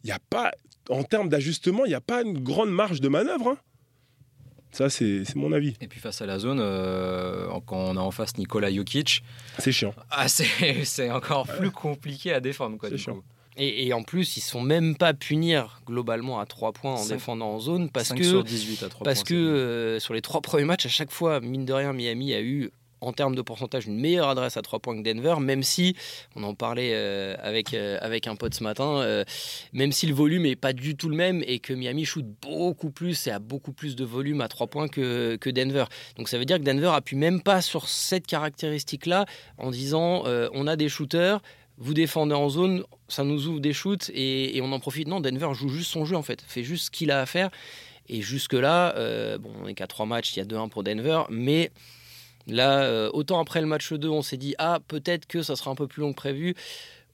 il 0.04 0.06
n'y 0.06 0.12
a 0.12 0.18
pas, 0.30 0.52
en 0.88 1.02
termes 1.02 1.28
d'ajustement, 1.28 1.84
il 1.84 1.88
n'y 1.88 1.94
a 1.94 2.00
pas 2.00 2.22
une 2.22 2.38
grande 2.38 2.70
marge 2.70 3.00
de 3.00 3.08
manœuvre. 3.08 3.48
hein. 3.48 3.58
Ça, 4.72 4.88
c'est 4.88 5.24
mon 5.34 5.50
avis. 5.52 5.74
Et 5.80 5.88
puis 5.88 5.98
face 5.98 6.22
à 6.22 6.26
la 6.26 6.38
zone, 6.38 6.60
euh, 6.60 7.48
quand 7.66 7.76
on 7.76 7.96
a 7.96 8.00
en 8.00 8.12
face 8.12 8.36
Nikola 8.38 8.72
Jokic, 8.72 9.24
C'est 9.58 9.72
chiant. 9.72 9.92
ah, 10.10 10.28
c'est 10.28 11.10
encore 11.10 11.48
plus 11.48 11.72
compliqué 11.72 12.32
à 12.32 12.38
défendre. 12.38 12.78
C'est 12.88 12.96
chiant. 12.96 13.16
coup. 13.16 13.24
Et, 13.60 13.86
et 13.86 13.92
en 13.92 14.02
plus, 14.02 14.36
ils 14.36 14.40
sont 14.40 14.62
même 14.62 14.96
pas 14.96 15.12
punir 15.12 15.82
globalement 15.86 16.40
à 16.40 16.46
3 16.46 16.72
points 16.72 16.94
en 16.94 17.06
défendant 17.06 17.50
en 17.50 17.60
zone 17.60 17.90
parce 17.90 18.08
5 18.08 18.18
que 18.18 18.24
sur 18.24 18.42
18 18.42 18.82
à 18.82 18.88
3 18.88 19.04
Parce 19.04 19.20
points, 19.20 19.28
que 19.28 19.34
euh, 19.34 20.00
sur 20.00 20.14
les 20.14 20.22
trois 20.22 20.40
premiers 20.40 20.64
matchs, 20.64 20.86
à 20.86 20.88
chaque 20.88 21.10
fois, 21.10 21.40
mine 21.40 21.66
de 21.66 21.72
rien, 21.72 21.92
Miami 21.92 22.32
a 22.32 22.40
eu, 22.40 22.70
en 23.00 23.12
termes 23.12 23.34
de 23.34 23.42
pourcentage, 23.42 23.86
une 23.86 23.98
meilleure 23.98 24.28
adresse 24.28 24.56
à 24.56 24.62
trois 24.62 24.78
points 24.78 24.96
que 24.96 25.02
Denver, 25.02 25.36
même 25.40 25.62
si, 25.62 25.96
on 26.36 26.42
en 26.42 26.54
parlait 26.54 26.92
euh, 26.94 27.34
avec, 27.40 27.74
euh, 27.74 27.98
avec 28.00 28.26
un 28.26 28.36
pote 28.36 28.54
ce 28.54 28.62
matin, 28.62 29.00
euh, 29.00 29.24
même 29.72 29.92
si 29.92 30.06
le 30.06 30.14
volume 30.14 30.42
n'est 30.42 30.56
pas 30.56 30.72
du 30.72 30.96
tout 30.96 31.08
le 31.08 31.16
même 31.16 31.42
et 31.46 31.58
que 31.58 31.72
Miami 31.72 32.04
shoot 32.04 32.24
beaucoup 32.42 32.90
plus 32.90 33.26
et 33.26 33.30
a 33.30 33.38
beaucoup 33.38 33.72
plus 33.72 33.96
de 33.96 34.04
volume 34.04 34.40
à 34.40 34.48
trois 34.48 34.66
points 34.66 34.88
que, 34.88 35.36
que 35.36 35.50
Denver. 35.50 35.84
Donc 36.16 36.28
ça 36.28 36.38
veut 36.38 36.44
dire 36.44 36.58
que 36.58 36.64
Denver 36.64 36.92
appuie 36.94 37.16
même 37.16 37.42
pas 37.42 37.62
sur 37.62 37.88
cette 37.88 38.26
caractéristique-là 38.26 39.26
en 39.58 39.70
disant 39.70 40.24
on 40.52 40.66
a 40.66 40.76
des 40.76 40.88
shooters. 40.88 41.40
Vous 41.78 41.94
défendez 41.94 42.34
en 42.34 42.50
zone, 42.50 42.84
ça 43.10 43.24
nous 43.24 43.48
ouvre 43.48 43.60
des 43.60 43.72
shoots 43.72 44.10
et, 44.14 44.60
on 44.62 44.72
en 44.72 44.80
profite. 44.80 45.08
Non, 45.08 45.20
Denver 45.20 45.50
joue 45.52 45.68
juste 45.68 45.90
son 45.90 46.04
jeu 46.04 46.16
en 46.16 46.22
fait, 46.22 46.40
fait 46.42 46.62
juste 46.62 46.86
ce 46.86 46.90
qu'il 46.90 47.10
a 47.10 47.20
à 47.20 47.26
faire. 47.26 47.50
Et 48.08 48.22
jusque-là, 48.22 48.94
euh, 48.96 49.38
bon, 49.38 49.52
on 49.62 49.68
est 49.68 49.74
qu'à 49.74 49.86
trois 49.86 50.06
matchs, 50.06 50.34
il 50.34 50.38
y 50.38 50.42
a 50.42 50.44
2-1 50.44 50.68
pour 50.68 50.82
Denver, 50.82 51.22
mais 51.30 51.70
là, 52.46 52.82
euh, 52.82 53.10
autant 53.12 53.40
après 53.40 53.60
le 53.60 53.66
match 53.66 53.92
2, 53.92 54.08
on 54.08 54.22
s'est 54.22 54.36
dit, 54.36 54.54
ah, 54.58 54.80
peut-être 54.88 55.26
que 55.26 55.42
ça 55.42 55.54
sera 55.54 55.70
un 55.70 55.74
peu 55.76 55.86
plus 55.86 56.00
long 56.00 56.12
que 56.12 56.16
prévu. 56.16 56.54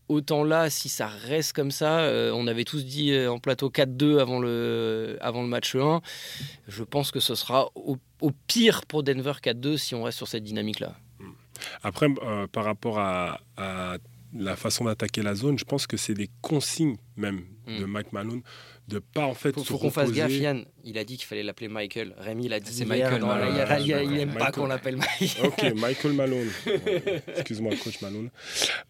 Autant 0.09 0.45
là, 0.45 0.71
si 0.71 0.89
ça 0.89 1.09
reste 1.09 1.53
comme 1.53 1.73
ça, 1.73 1.99
euh, 1.99 2.31
on 2.33 2.47
avait 2.47 2.65
tous 2.65 2.85
dit 2.85 3.13
en 3.27 3.41
plateau 3.41 3.71
4-2 3.71 4.21
avant 4.21 4.39
le, 4.39 5.19
avant 5.21 5.43
le 5.43 5.49
match 5.49 5.75
1. 5.75 6.01
Je 6.69 6.85
pense 6.85 7.11
que 7.11 7.19
ce 7.19 7.35
sera 7.35 7.71
au, 7.75 7.99
pire 8.47 8.87
pour 8.87 9.03
Denver 9.03 9.33
4-2 9.43 9.77
si 9.77 9.95
on 9.95 10.05
reste 10.05 10.17
sur 10.17 10.29
cette 10.29 10.45
dynamique-là. 10.45 10.95
Après, 11.83 12.07
par 12.53 12.65
rapport 12.65 13.01
à 13.01 13.41
la 14.35 14.57
façon 14.57 14.85
d'attaquer 14.85 15.23
la 15.23 15.35
zone, 15.35 15.59
je 15.59 15.65
pense 15.65 15.87
que 15.87 15.97
c'est 15.97 16.15
des 16.15 16.29
consignes 16.41 16.97
même 17.17 17.43
de 17.67 17.85
Mm. 17.85 17.91
Mike 17.91 18.13
Malone 18.13 18.43
de 18.87 19.01
pas 19.01 19.27
en 19.27 19.35
fait 19.35 19.53
Faut, 19.53 19.63
se 19.65 19.67
faut 19.67 19.79
qu'on 19.79 19.91
fasse 19.91 20.13
gaffe, 20.13 20.31
Yann. 20.31 20.65
Il 20.85 20.97
a 20.99 21.05
dit 21.05 21.17
qu'il 21.17 21.27
fallait 21.27 21.43
l'appeler 21.43 21.67
Michael. 21.67 22.15
Rémi, 22.17 22.45
il 22.47 22.53
a 22.53 22.61
dit 22.61 22.71
C'est 22.73 22.85
Michael 22.85 23.23
Malone. 23.23 23.55
il, 23.85 23.93
a- 23.93 24.03
il 24.05 24.19
aime 24.21 24.29
pas 24.29 24.35
Michael. 24.39 24.53
qu'on 24.55 24.67
l'appelle 24.67 24.97
Mike. 24.97 25.39
Ok, 25.43 25.65
Michael 25.75 26.13
Malone. 26.13 26.47
Excuse-moi, 27.37 27.75
coach 27.83 28.01
Malone. 28.03 28.31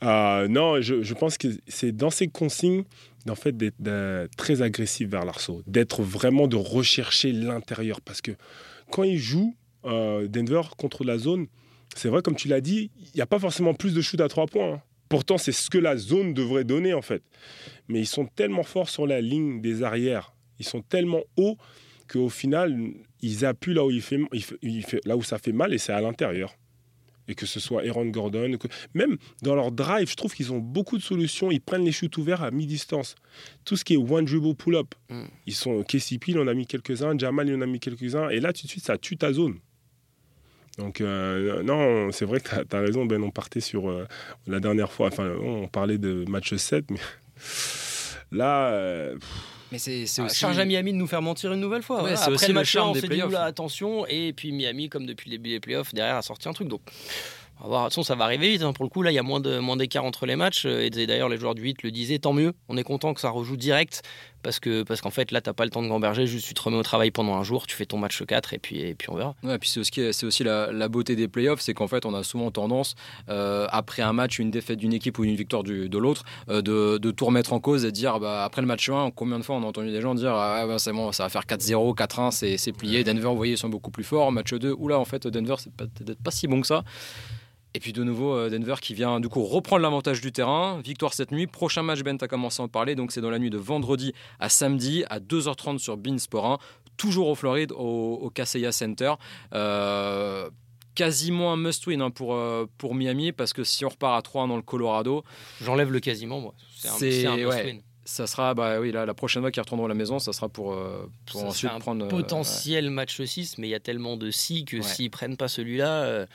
Euh, 0.04 0.48
non, 0.48 0.80
je, 0.82 1.02
je 1.02 1.14
pense 1.14 1.38
que 1.38 1.48
c'est 1.66 1.92
dans 1.92 2.10
ces 2.10 2.28
consignes, 2.28 2.84
en 3.28 3.34
fait, 3.34 3.56
d'être 3.56 3.76
d'être 3.80 4.36
très 4.36 4.60
agressif 4.60 5.08
vers 5.08 5.24
l'arceau, 5.24 5.62
d'être 5.66 6.02
vraiment 6.02 6.46
de 6.48 6.56
rechercher 6.56 7.32
l'intérieur, 7.32 8.00
parce 8.02 8.20
que 8.20 8.32
quand 8.90 9.04
il 9.04 9.18
joue 9.18 9.56
euh, 9.86 10.28
Denver 10.28 10.62
contre 10.76 11.04
la 11.04 11.16
zone, 11.16 11.46
c'est 11.94 12.08
vrai, 12.08 12.20
comme 12.20 12.36
tu 12.36 12.48
l'as 12.48 12.60
dit, 12.60 12.90
il 12.98 13.10
n'y 13.14 13.22
a 13.22 13.26
pas 13.26 13.38
forcément 13.38 13.72
plus 13.72 13.94
de 13.94 14.02
shoot 14.02 14.20
à 14.20 14.28
trois 14.28 14.46
points. 14.46 14.74
hein. 14.74 14.82
Pourtant, 15.08 15.38
c'est 15.38 15.52
ce 15.52 15.70
que 15.70 15.78
la 15.78 15.96
zone 15.96 16.34
devrait 16.34 16.64
donner, 16.64 16.92
en 16.94 17.02
fait. 17.02 17.22
Mais 17.88 18.00
ils 18.00 18.06
sont 18.06 18.26
tellement 18.26 18.62
forts 18.64 18.88
sur 18.88 19.06
la 19.06 19.20
ligne 19.20 19.60
des 19.60 19.82
arrières, 19.82 20.34
ils 20.58 20.64
sont 20.66 20.82
tellement 20.82 21.22
hauts 21.36 21.56
qu'au 22.08 22.28
final, 22.28 22.76
ils 23.20 23.44
appuient 23.44 23.74
là 23.74 23.84
où, 23.84 23.90
il 23.90 24.02
fait, 24.02 24.18
il 24.62 24.84
là 25.04 25.16
où 25.16 25.22
ça 25.22 25.38
fait 25.38 25.52
mal 25.52 25.72
et 25.74 25.78
c'est 25.78 25.92
à 25.92 26.00
l'intérieur. 26.00 26.54
Et 27.28 27.34
que 27.34 27.44
ce 27.46 27.58
soit 27.58 27.82
Aaron 27.84 28.06
Gordon, 28.06 28.56
que- 28.56 28.68
même 28.94 29.16
dans 29.42 29.56
leur 29.56 29.72
drive, 29.72 30.08
je 30.08 30.14
trouve 30.14 30.32
qu'ils 30.32 30.52
ont 30.52 30.60
beaucoup 30.60 30.96
de 30.96 31.02
solutions. 31.02 31.50
Ils 31.50 31.60
prennent 31.60 31.84
les 31.84 31.90
shoots 31.90 32.16
ouverts 32.18 32.44
à 32.44 32.52
mi-distance. 32.52 33.16
Tout 33.64 33.74
ce 33.76 33.84
qui 33.84 33.94
est 33.94 33.96
one 33.96 34.24
dribble 34.24 34.54
pull-up, 34.54 34.94
Mm. 35.10 35.24
ils 35.46 35.54
sont 35.54 35.82
KCP, 35.82 36.30
il 36.32 36.38
en 36.38 36.46
a 36.46 36.54
mis 36.54 36.66
quelques-uns, 36.68 37.18
Jamal, 37.18 37.48
il 37.48 37.56
en 37.56 37.62
a 37.62 37.66
mis 37.66 37.80
quelques-uns, 37.80 38.28
et 38.28 38.38
là, 38.38 38.52
tout 38.52 38.62
de 38.62 38.68
suite, 38.68 38.84
ça 38.84 38.96
tue 38.96 39.16
ta 39.16 39.32
zone. 39.32 39.56
Donc, 40.78 41.00
euh, 41.00 41.62
non, 41.62 42.12
c'est 42.12 42.24
vrai 42.26 42.40
que 42.40 42.48
tu 42.62 42.76
as, 42.76 42.80
raison, 42.80 43.06
Ben. 43.06 43.22
On 43.22 43.30
partait 43.30 43.60
sur 43.60 43.88
euh, 43.88 44.06
la 44.46 44.60
dernière 44.60 44.92
fois, 44.92 45.08
enfin, 45.08 45.30
on 45.42 45.68
parlait 45.68 45.98
de 45.98 46.24
match 46.28 46.54
7, 46.54 46.90
mais 46.90 46.98
là, 48.32 48.68
euh, 48.68 49.16
Mais 49.72 49.78
c'est 49.78 50.06
c'est 50.06 50.22
Ah, 50.22 50.26
aussi. 50.26 50.38
Charge 50.38 50.58
à 50.58 50.64
Miami 50.64 50.92
de 50.92 50.98
nous 50.98 51.06
faire 51.06 51.22
mentir 51.22 51.52
une 51.52 51.60
nouvelle 51.60 51.82
fois. 51.82 51.96
Ouais, 51.96 52.02
Voilà. 52.02 52.16
c'est 52.16 52.22
Après 52.24 52.34
aussi 52.34 52.48
le 52.48 52.54
match 52.54 52.74
là, 52.74 52.86
on 52.86 52.94
s'est 52.94 53.08
dit 53.08 53.22
oula, 53.22 53.44
attention. 53.44 54.06
Et 54.06 54.32
puis 54.32 54.52
Miami, 54.52 54.88
comme 54.88 55.06
depuis 55.06 55.30
le 55.30 55.36
début 55.38 55.50
des 55.50 55.60
playoffs, 55.60 55.94
derrière 55.94 56.16
a 56.16 56.22
sorti 56.22 56.48
un 56.48 56.52
truc. 56.52 56.68
Donc, 56.68 56.82
on 57.58 57.62
va 57.64 57.68
voir. 57.68 57.84
Façon, 57.84 58.02
ça 58.02 58.14
va 58.14 58.24
arriver 58.24 58.50
vite. 58.50 58.62
hein. 58.62 58.72
Pour 58.74 58.84
le 58.84 58.90
coup, 58.90 59.00
là, 59.02 59.10
il 59.10 59.14
y 59.14 59.18
a 59.18 59.22
moins 59.22 59.40
de 59.40 59.58
moins 59.58 59.76
d'écart 59.78 60.04
entre 60.04 60.26
les 60.26 60.36
matchs. 60.36 60.66
Et 60.66 60.90
d'ailleurs, 60.90 61.30
les 61.30 61.38
joueurs 61.38 61.54
du 61.54 61.62
8 61.62 61.82
le 61.84 61.90
disaient. 61.90 62.18
Tant 62.18 62.34
mieux. 62.34 62.52
On 62.68 62.76
est 62.76 62.82
content 62.84 63.14
que 63.14 63.20
ça 63.20 63.30
rejoue 63.30 63.56
direct 63.56 64.02
parce 64.46 64.60
que 64.60 64.84
parce 64.84 65.00
qu'en 65.00 65.10
fait, 65.10 65.32
là, 65.32 65.40
t'as 65.40 65.52
pas 65.54 65.64
le 65.64 65.70
temps 65.70 65.82
de 65.82 65.88
gamberger. 65.88 66.24
Juste, 66.28 66.46
tu 66.46 66.54
te 66.54 66.62
remets 66.62 66.76
au 66.76 66.84
travail 66.84 67.10
pendant 67.10 67.34
un 67.34 67.42
jour. 67.42 67.66
Tu 67.66 67.74
fais 67.74 67.84
ton 67.84 67.98
match 67.98 68.22
4 68.24 68.54
et 68.54 68.58
puis 68.58 68.80
et 68.80 68.94
puis 68.94 69.10
on 69.10 69.16
verra. 69.16 69.34
Ouais, 69.42 69.58
puis 69.58 69.68
c'est 69.68 69.80
aussi, 69.80 69.90
c'est 70.12 70.24
aussi 70.24 70.44
la, 70.44 70.70
la 70.70 70.88
beauté 70.88 71.16
des 71.16 71.26
playoffs, 71.26 71.60
c'est 71.60 71.74
qu'en 71.74 71.88
fait, 71.88 72.06
on 72.06 72.14
a 72.14 72.22
souvent 72.22 72.52
tendance, 72.52 72.94
euh, 73.28 73.66
après 73.70 74.02
un 74.02 74.12
match, 74.12 74.38
une 74.38 74.52
défaite 74.52 74.78
d'une 74.78 74.92
équipe 74.92 75.18
ou 75.18 75.24
une 75.24 75.34
victoire 75.34 75.64
du- 75.64 75.88
de 75.88 75.98
l'autre, 75.98 76.22
euh, 76.48 76.62
de, 76.62 76.98
de 76.98 77.10
tout 77.10 77.24
remettre 77.26 77.52
en 77.52 77.58
cause 77.58 77.84
et 77.84 77.88
de 77.88 77.90
dire, 77.96 78.20
bah, 78.20 78.44
après 78.44 78.60
le 78.60 78.68
match 78.68 78.88
1, 78.88 79.10
combien 79.10 79.40
de 79.40 79.42
fois 79.44 79.56
on 79.56 79.64
a 79.64 79.66
entendu 79.66 79.90
des 79.90 80.00
gens 80.00 80.14
dire, 80.14 80.32
ah, 80.32 80.64
c'est 80.78 80.92
bon, 80.92 81.10
ça 81.10 81.24
va 81.24 81.28
faire 81.28 81.42
4-0, 81.46 81.94
4-1, 81.96 82.30
c'est, 82.30 82.56
c'est 82.56 82.70
plié. 82.72 83.02
Denver, 83.02 83.22
vous 83.28 83.36
voyez, 83.36 83.54
ils 83.54 83.58
sont 83.58 83.68
beaucoup 83.68 83.90
plus 83.90 84.04
forts. 84.04 84.30
Match 84.30 84.54
2, 84.54 84.72
oula, 84.78 84.98
en 85.00 85.04
fait, 85.04 85.26
Denver, 85.26 85.56
c'est 85.58 85.72
peut-être 85.72 86.22
pas 86.22 86.30
si 86.30 86.46
bon 86.46 86.60
que 86.60 86.66
ça. 86.68 86.84
Et 87.76 87.78
puis 87.78 87.92
de 87.92 88.02
nouveau, 88.02 88.34
euh, 88.34 88.48
Denver 88.48 88.76
qui 88.80 88.94
vient 88.94 89.20
du 89.20 89.28
coup 89.28 89.44
reprendre 89.44 89.82
l'avantage 89.82 90.22
du 90.22 90.32
terrain. 90.32 90.80
Victoire 90.82 91.12
cette 91.12 91.30
nuit. 91.30 91.46
Prochain 91.46 91.82
match, 91.82 92.00
Ben, 92.02 92.16
tu 92.16 92.24
as 92.24 92.28
commencé 92.28 92.62
à 92.62 92.64
en 92.64 92.68
parler. 92.68 92.94
Donc 92.94 93.12
c'est 93.12 93.20
dans 93.20 93.28
la 93.28 93.38
nuit 93.38 93.50
de 93.50 93.58
vendredi 93.58 94.14
à 94.40 94.48
samedi 94.48 95.04
à 95.10 95.20
2h30 95.20 95.76
sur 95.76 95.98
Beansport 95.98 96.46
1. 96.52 96.58
Toujours 96.96 97.28
au 97.28 97.34
Floride, 97.34 97.72
au, 97.72 98.14
au 98.14 98.30
Kaseya 98.30 98.72
Center. 98.72 99.12
Euh, 99.52 100.48
quasiment 100.94 101.52
un 101.52 101.58
must-win 101.58 102.00
hein, 102.00 102.10
pour, 102.10 102.34
euh, 102.34 102.64
pour 102.78 102.94
Miami 102.94 103.32
parce 103.32 103.52
que 103.52 103.62
si 103.62 103.84
on 103.84 103.90
repart 103.90 104.18
à 104.18 104.22
3 104.22 104.46
dans 104.46 104.56
le 104.56 104.62
Colorado, 104.62 105.22
J'enlève 105.62 105.92
le 105.92 106.00
quasiment, 106.00 106.40
moi. 106.40 106.54
C'est 106.70 107.26
un, 107.26 107.36
ouais. 107.46 107.82
Ça 108.06 108.26
sera, 108.26 108.54
bah 108.54 108.80
oui, 108.80 108.92
là, 108.92 109.04
la 109.04 109.12
prochaine 109.14 109.42
fois 109.42 109.50
qu'ils 109.50 109.60
retourneront 109.60 109.86
à 109.86 109.88
la 109.90 109.94
maison, 109.94 110.18
ça 110.18 110.32
sera 110.32 110.48
pour, 110.48 110.72
euh, 110.72 111.06
pour 111.30 111.40
Ça 111.42 111.46
ensuite 111.48 111.70
un 111.72 111.78
prendre. 111.80 112.04
euh, 112.04 112.08
potentiel 112.08 112.88
match 112.90 113.20
6, 113.20 113.58
mais 113.58 113.66
il 113.66 113.70
y 113.70 113.74
a 113.74 113.80
tellement 113.80 114.16
de 114.16 114.30
si 114.30 114.64
que 114.64 114.76
Ouais. 114.78 114.82
s'ils 114.82 115.10
prennent 115.10 115.36
pas 115.36 115.48
celui-là, 115.48 116.02
euh, 116.04 116.26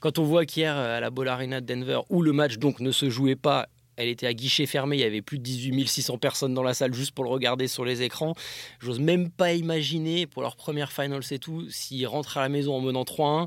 quand 0.00 0.18
on 0.18 0.24
voit 0.24 0.46
qu'hier 0.46 0.76
euh, 0.76 0.96
à 0.96 1.00
la 1.00 1.10
Ball 1.10 1.28
Arena 1.28 1.60
de 1.60 1.66
Denver, 1.66 2.00
où 2.08 2.22
le 2.22 2.32
match 2.32 2.56
donc 2.58 2.80
ne 2.80 2.90
se 2.90 3.08
jouait 3.10 3.36
pas, 3.36 3.68
elle 3.96 4.08
était 4.08 4.26
à 4.26 4.32
guichet 4.32 4.64
fermé, 4.64 4.96
il 4.96 5.00
y 5.00 5.04
avait 5.04 5.20
plus 5.20 5.36
de 5.38 5.42
18 5.44 5.86
600 5.86 6.16
personnes 6.16 6.54
dans 6.54 6.62
la 6.62 6.72
salle 6.72 6.94
juste 6.94 7.10
pour 7.12 7.24
le 7.24 7.30
regarder 7.30 7.68
sur 7.68 7.84
les 7.84 8.00
écrans. 8.00 8.34
J'ose 8.80 8.98
même 8.98 9.28
pas 9.30 9.52
imaginer 9.52 10.26
pour 10.26 10.40
leur 10.40 10.56
première 10.56 10.90
finals 10.90 11.20
et 11.30 11.38
tout, 11.38 11.66
s'ils 11.68 12.06
rentrent 12.06 12.38
à 12.38 12.40
la 12.40 12.48
maison 12.48 12.74
en 12.74 12.80
menant 12.80 13.04
3-1, 13.04 13.46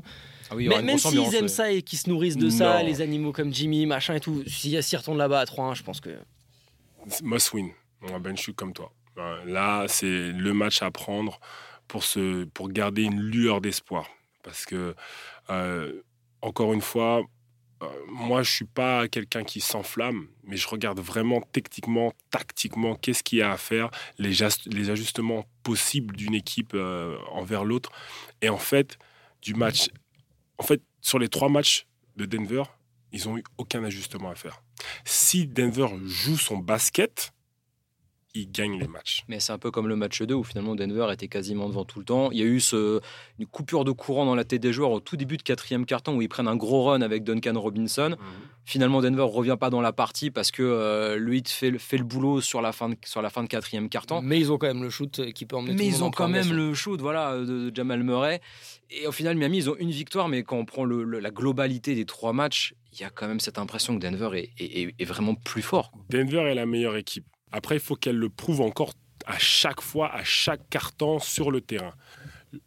Ah 0.50 0.54
oui, 0.54 0.68
même 0.68 0.96
s'ils 0.96 1.34
aiment 1.34 1.42
ouais. 1.42 1.48
ça 1.48 1.72
et 1.72 1.82
qu'ils 1.82 1.98
se 1.98 2.08
nourrissent 2.08 2.36
de 2.36 2.50
ça, 2.50 2.84
les 2.84 3.00
animaux 3.00 3.32
comme 3.32 3.52
Jimmy, 3.52 3.84
machin 3.86 4.14
et 4.14 4.20
tout, 4.20 4.44
s'ils 4.46 4.80
s'ils 4.80 4.98
retournent 4.98 5.18
là-bas 5.18 5.40
à 5.40 5.44
3-1, 5.44 5.74
je 5.74 5.82
pense 5.82 6.00
que 6.00 6.10
must 7.22 7.52
win. 7.52 7.70
Ben, 8.20 8.36
je 8.36 8.42
suis 8.42 8.54
comme 8.54 8.72
toi. 8.72 8.92
Là, 9.46 9.86
c'est 9.88 10.32
le 10.32 10.52
match 10.52 10.82
à 10.82 10.90
prendre 10.90 11.38
pour, 11.88 12.04
se, 12.04 12.44
pour 12.44 12.68
garder 12.68 13.02
une 13.02 13.20
lueur 13.20 13.60
d'espoir. 13.60 14.08
Parce 14.42 14.64
que, 14.66 14.94
euh, 15.50 16.02
encore 16.42 16.72
une 16.72 16.80
fois, 16.80 17.22
euh, 17.82 17.86
moi, 18.08 18.42
je 18.42 18.50
suis 18.50 18.64
pas 18.64 19.08
quelqu'un 19.08 19.44
qui 19.44 19.60
s'enflamme, 19.60 20.28
mais 20.42 20.56
je 20.56 20.68
regarde 20.68 21.00
vraiment 21.00 21.40
techniquement, 21.40 22.12
tactiquement, 22.30 22.94
qu'est-ce 22.96 23.22
qu'il 23.22 23.38
y 23.38 23.42
a 23.42 23.52
à 23.52 23.56
faire, 23.56 23.90
les 24.18 24.90
ajustements 24.90 25.46
possibles 25.62 26.16
d'une 26.16 26.34
équipe 26.34 26.72
euh, 26.74 27.16
envers 27.30 27.64
l'autre. 27.64 27.90
Et 28.42 28.48
en 28.48 28.58
fait, 28.58 28.98
du 29.42 29.54
match, 29.54 29.88
en 30.58 30.62
fait, 30.62 30.82
sur 31.00 31.18
les 31.18 31.28
trois 31.28 31.48
matchs 31.48 31.86
de 32.16 32.26
Denver, 32.26 32.64
ils 33.14 33.28
ont 33.28 33.38
eu 33.38 33.44
aucun 33.58 33.82
ajustement 33.84 34.28
à 34.28 34.34
faire. 34.34 34.62
Si 35.04 35.46
Denver 35.46 35.88
joue 36.04 36.36
son 36.36 36.58
basket, 36.58 37.32
il 38.34 38.50
gagne 38.50 38.78
les 38.80 38.88
matchs. 38.88 39.22
Mais 39.28 39.38
c'est 39.38 39.52
un 39.52 39.58
peu 39.58 39.70
comme 39.70 39.86
le 39.86 39.94
match 39.96 40.20
2 40.20 40.34
où 40.34 40.42
finalement 40.42 40.74
Denver 40.74 41.06
était 41.12 41.28
quasiment 41.28 41.68
devant 41.68 41.84
tout 41.84 42.00
le 42.00 42.04
temps. 42.04 42.30
Il 42.32 42.38
y 42.38 42.42
a 42.42 42.46
eu 42.46 42.58
ce- 42.60 43.00
une 43.38 43.46
coupure 43.46 43.84
de 43.84 43.92
courant 43.92 44.24
dans 44.26 44.34
la 44.34 44.44
tête 44.44 44.60
des 44.60 44.72
joueurs 44.72 44.90
au 44.90 45.00
tout 45.00 45.16
début 45.16 45.36
de 45.36 45.42
quatrième 45.42 45.86
carton 45.86 46.16
où 46.16 46.22
ils 46.22 46.28
prennent 46.28 46.48
un 46.48 46.56
gros 46.56 46.82
run 46.84 47.00
avec 47.02 47.22
Duncan 47.22 47.58
Robinson. 47.58 48.16
Finalement, 48.66 49.02
Denver 49.02 49.22
revient 49.22 49.56
pas 49.60 49.68
dans 49.70 49.82
la 49.82 49.92
partie 49.92 50.30
parce 50.30 50.50
que 50.50 50.62
euh, 50.62 51.16
le 51.16 51.38
fait, 51.46 51.70
le- 51.70 51.78
fait 51.78 51.98
le 51.98 52.04
boulot 52.04 52.40
sur 52.40 52.60
la 52.62 52.72
fin 52.72 52.88
de, 52.88 52.96
sur 53.04 53.20
la 53.22 53.28
fin 53.30 53.42
de 53.42 53.48
quatrième 53.48 53.88
carton. 53.88 54.20
Mais 54.22 54.40
ils 54.40 54.50
ont 54.50 54.58
quand 54.58 54.66
même 54.68 54.82
le 54.82 54.90
shoot 54.90 55.18
euh, 55.20 55.30
qui 55.32 55.44
peut 55.46 55.54
emmener 55.56 55.74
Mais 55.74 55.86
ils 55.86 56.02
ont 56.02 56.10
quand 56.10 56.28
même 56.28 56.52
le 56.56 56.74
shoot 56.74 57.00
voilà, 57.00 57.36
de, 57.38 57.68
de 57.70 57.76
Jamal 57.76 58.02
Murray. 58.02 58.40
Et 58.90 59.06
au 59.06 59.12
final, 59.12 59.36
Miami, 59.36 59.58
ils 59.58 59.70
ont 59.70 59.76
une 59.78 59.90
victoire, 59.90 60.28
mais 60.28 60.42
quand 60.44 60.56
on 60.56 60.64
prend 60.64 60.84
le- 60.84 61.04
le- 61.04 61.20
la 61.20 61.30
globalité 61.30 61.94
des 61.94 62.06
trois 62.06 62.32
matchs, 62.32 62.74
il 62.94 63.00
y 63.00 63.04
a 63.04 63.10
quand 63.10 63.28
même 63.28 63.40
cette 63.40 63.58
impression 63.58 63.96
que 63.98 64.00
Denver 64.00 64.30
est, 64.38 64.50
est- 64.58 64.82
est- 64.82 64.94
est 64.98 65.04
vraiment 65.04 65.34
plus 65.34 65.62
fort. 65.62 65.92
Denver 66.08 66.38
est 66.50 66.54
la 66.54 66.64
meilleure 66.66 66.96
équipe. 66.96 67.26
Après, 67.54 67.76
il 67.76 67.80
faut 67.80 67.94
qu'elle 67.94 68.16
le 68.16 68.28
prouve 68.28 68.60
encore 68.60 68.94
à 69.26 69.38
chaque 69.38 69.80
fois, 69.80 70.12
à 70.12 70.24
chaque 70.24 70.68
carton 70.68 71.20
sur 71.20 71.52
le 71.52 71.60
terrain. 71.60 71.94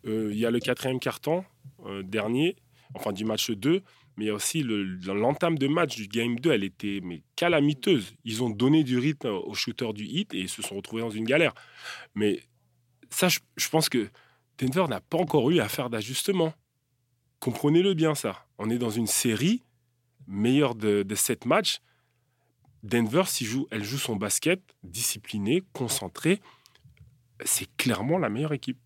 Euh, 0.05 0.29
Il 0.31 0.39
y 0.39 0.45
a 0.45 0.49
le 0.51 0.59
quatrième 0.59 0.99
carton 0.99 1.43
euh, 1.85 2.03
dernier, 2.03 2.55
enfin 2.93 3.11
du 3.11 3.25
match 3.25 3.51
2, 3.51 3.83
mais 4.15 4.31
aussi 4.31 4.63
le- 4.63 4.83
l'entame 5.13 5.57
de 5.57 5.67
match 5.67 5.97
du 5.97 6.07
game 6.07 6.39
2, 6.39 6.51
elle 6.53 6.63
était 6.63 7.01
calamiteuse. 7.35 8.15
Ils 8.23 8.43
ont 8.43 8.49
donné 8.49 8.85
du 8.85 8.97
rythme 8.97 9.27
aux 9.27 9.53
shooters 9.53 9.93
du 9.93 10.05
hit 10.05 10.33
et 10.33 10.39
ils 10.39 10.49
se 10.49 10.61
sont 10.61 10.77
retrouvés 10.77 11.01
dans 11.01 11.09
une 11.09 11.25
galère. 11.25 11.53
Mais 12.15 12.39
ça, 13.09 13.27
je, 13.27 13.69
pense 13.69 13.89
que 13.89 14.07
Denver 14.57 14.85
n'a 14.89 15.01
pas 15.01 15.17
encore 15.17 15.51
eu 15.51 15.59
à 15.59 15.67
faire 15.67 15.89
d'ajustement. 15.89 16.53
Comprenez-le 17.41 17.93
bien, 17.93 18.15
ça. 18.15 18.45
On 18.57 18.69
est 18.69 18.79
dans 18.79 18.89
une 18.89 19.05
série 19.07 19.63
meilleure 20.27 20.75
de, 20.75 21.03
de 21.03 21.15
sept 21.15 21.45
matchs. 21.45 21.79
Denver, 22.87 23.23
si 23.27 23.45
joue, 23.45 23.67
elle 23.69 23.83
joue 23.83 23.97
son 23.97 24.15
basket, 24.15 24.61
disciplinée, 24.83 25.61
concentrée, 25.73 26.39
c'est 27.43 27.67
clairement 27.75 28.17
la 28.17 28.29
meilleure 28.29 28.53
équipe. 28.53 28.79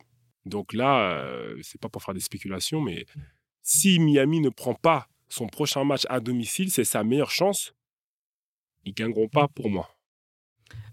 Donc 0.45 0.73
là, 0.73 1.11
euh, 1.11 1.57
c'est 1.61 1.79
pas 1.79 1.87
pour 1.87 2.01
faire 2.01 2.15
des 2.15 2.19
spéculations, 2.19 2.81
mais 2.81 3.05
si 3.61 3.99
Miami 3.99 4.41
ne 4.41 4.49
prend 4.49 4.73
pas 4.73 5.07
son 5.29 5.47
prochain 5.47 5.83
match 5.83 6.05
à 6.09 6.19
domicile, 6.19 6.71
c'est 6.71 6.83
sa 6.83 7.03
meilleure 7.03 7.29
chance. 7.29 7.73
Ils 8.85 8.93
gagneront 8.93 9.27
pas 9.27 9.47
pour 9.47 9.69
moi. 9.69 9.95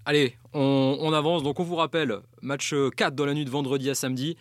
Allez, 0.04 0.36
on, 0.52 0.98
on 1.00 1.12
avance. 1.12 1.42
Donc 1.42 1.60
on 1.60 1.64
vous 1.64 1.76
rappelle, 1.76 2.20
match 2.42 2.74
4 2.96 3.14
dans 3.14 3.24
la 3.24 3.32
nuit 3.32 3.46
de 3.46 3.50
vendredi 3.50 3.88
à 3.88 3.94
samedi. 3.94 4.36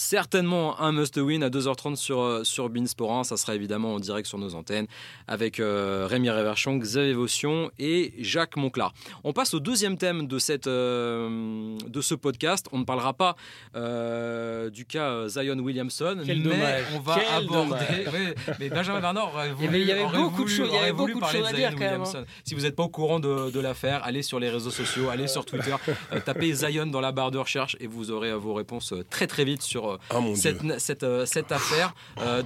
Certainement 0.00 0.80
un 0.80 0.92
must-win 0.92 1.42
à 1.42 1.48
2h30 1.50 1.96
sur, 1.96 2.20
euh, 2.20 2.44
sur 2.44 2.68
Beansport 2.70 3.12
1. 3.12 3.24
Ça 3.24 3.36
sera 3.36 3.56
évidemment 3.56 3.94
en 3.94 3.98
direct 3.98 4.28
sur 4.28 4.38
nos 4.38 4.54
antennes 4.54 4.86
avec 5.26 5.58
euh, 5.58 6.06
Rémi 6.08 6.30
Réverchon, 6.30 6.76
Xavier 6.76 7.12
Vaution 7.12 7.72
et 7.80 8.12
Jacques 8.20 8.56
Monclar. 8.56 8.94
On 9.24 9.32
passe 9.32 9.52
au 9.52 9.58
deuxième 9.58 9.98
thème 9.98 10.28
de, 10.28 10.38
cette, 10.38 10.68
euh, 10.68 11.76
de 11.88 12.00
ce 12.02 12.14
podcast. 12.14 12.66
On 12.70 12.78
ne 12.78 12.84
parlera 12.84 13.14
pas 13.14 13.34
euh, 13.74 14.70
du 14.70 14.84
cas 14.84 15.26
Zion 15.26 15.58
Williamson, 15.58 16.22
Quel 16.24 16.38
mais 16.38 16.44
dommage. 16.44 16.84
on 16.94 17.00
va 17.00 17.16
Quel 17.16 17.44
aborder. 17.44 17.74
Ouais, 18.12 18.34
mais 18.60 18.68
Benjamin 18.68 19.00
Bernard 19.00 19.34
aurait 19.34 19.50
voulu, 19.52 19.80
Il 19.80 19.88
y 19.88 19.92
avait- 19.92 20.04
beaucoup 20.04 20.44
de 20.44 20.48
choses- 20.48 20.68
il 20.68 20.74
y 20.74 20.76
aurait 20.76 20.82
avait 20.88 20.92
voulu 20.92 21.14
beaucoup 21.14 21.26
de 21.26 21.32
parler 21.32 21.38
choses 21.40 21.48
à 21.48 21.50
de 21.52 21.56
dire, 21.56 21.68
Zion 21.70 21.78
quand 21.78 21.84
même, 21.84 22.00
hein. 22.02 22.04
Williamson. 22.04 22.24
Si 22.44 22.54
vous 22.54 22.60
n'êtes 22.60 22.76
pas 22.76 22.84
au 22.84 22.88
courant 22.88 23.18
de, 23.18 23.50
de 23.50 23.60
l'affaire, 23.60 24.04
allez 24.04 24.22
sur 24.22 24.38
les 24.38 24.50
réseaux 24.50 24.70
sociaux, 24.70 25.08
allez 25.10 25.26
sur 25.26 25.44
Twitter, 25.44 25.74
euh, 26.12 26.20
tapez 26.24 26.52
Zion 26.52 26.86
dans 26.86 27.00
la 27.00 27.10
barre 27.10 27.32
de 27.32 27.38
recherche 27.38 27.76
et 27.80 27.88
vous 27.88 28.12
aurez 28.12 28.32
vos 28.34 28.54
réponses 28.54 28.94
très 29.10 29.26
très 29.26 29.44
vite 29.44 29.62
sur 29.62 29.79
sur 29.80 29.98
ah, 30.10 30.20
cette, 30.34 30.80
cette, 30.80 31.06
cette, 31.26 31.52
affaire 31.52 31.94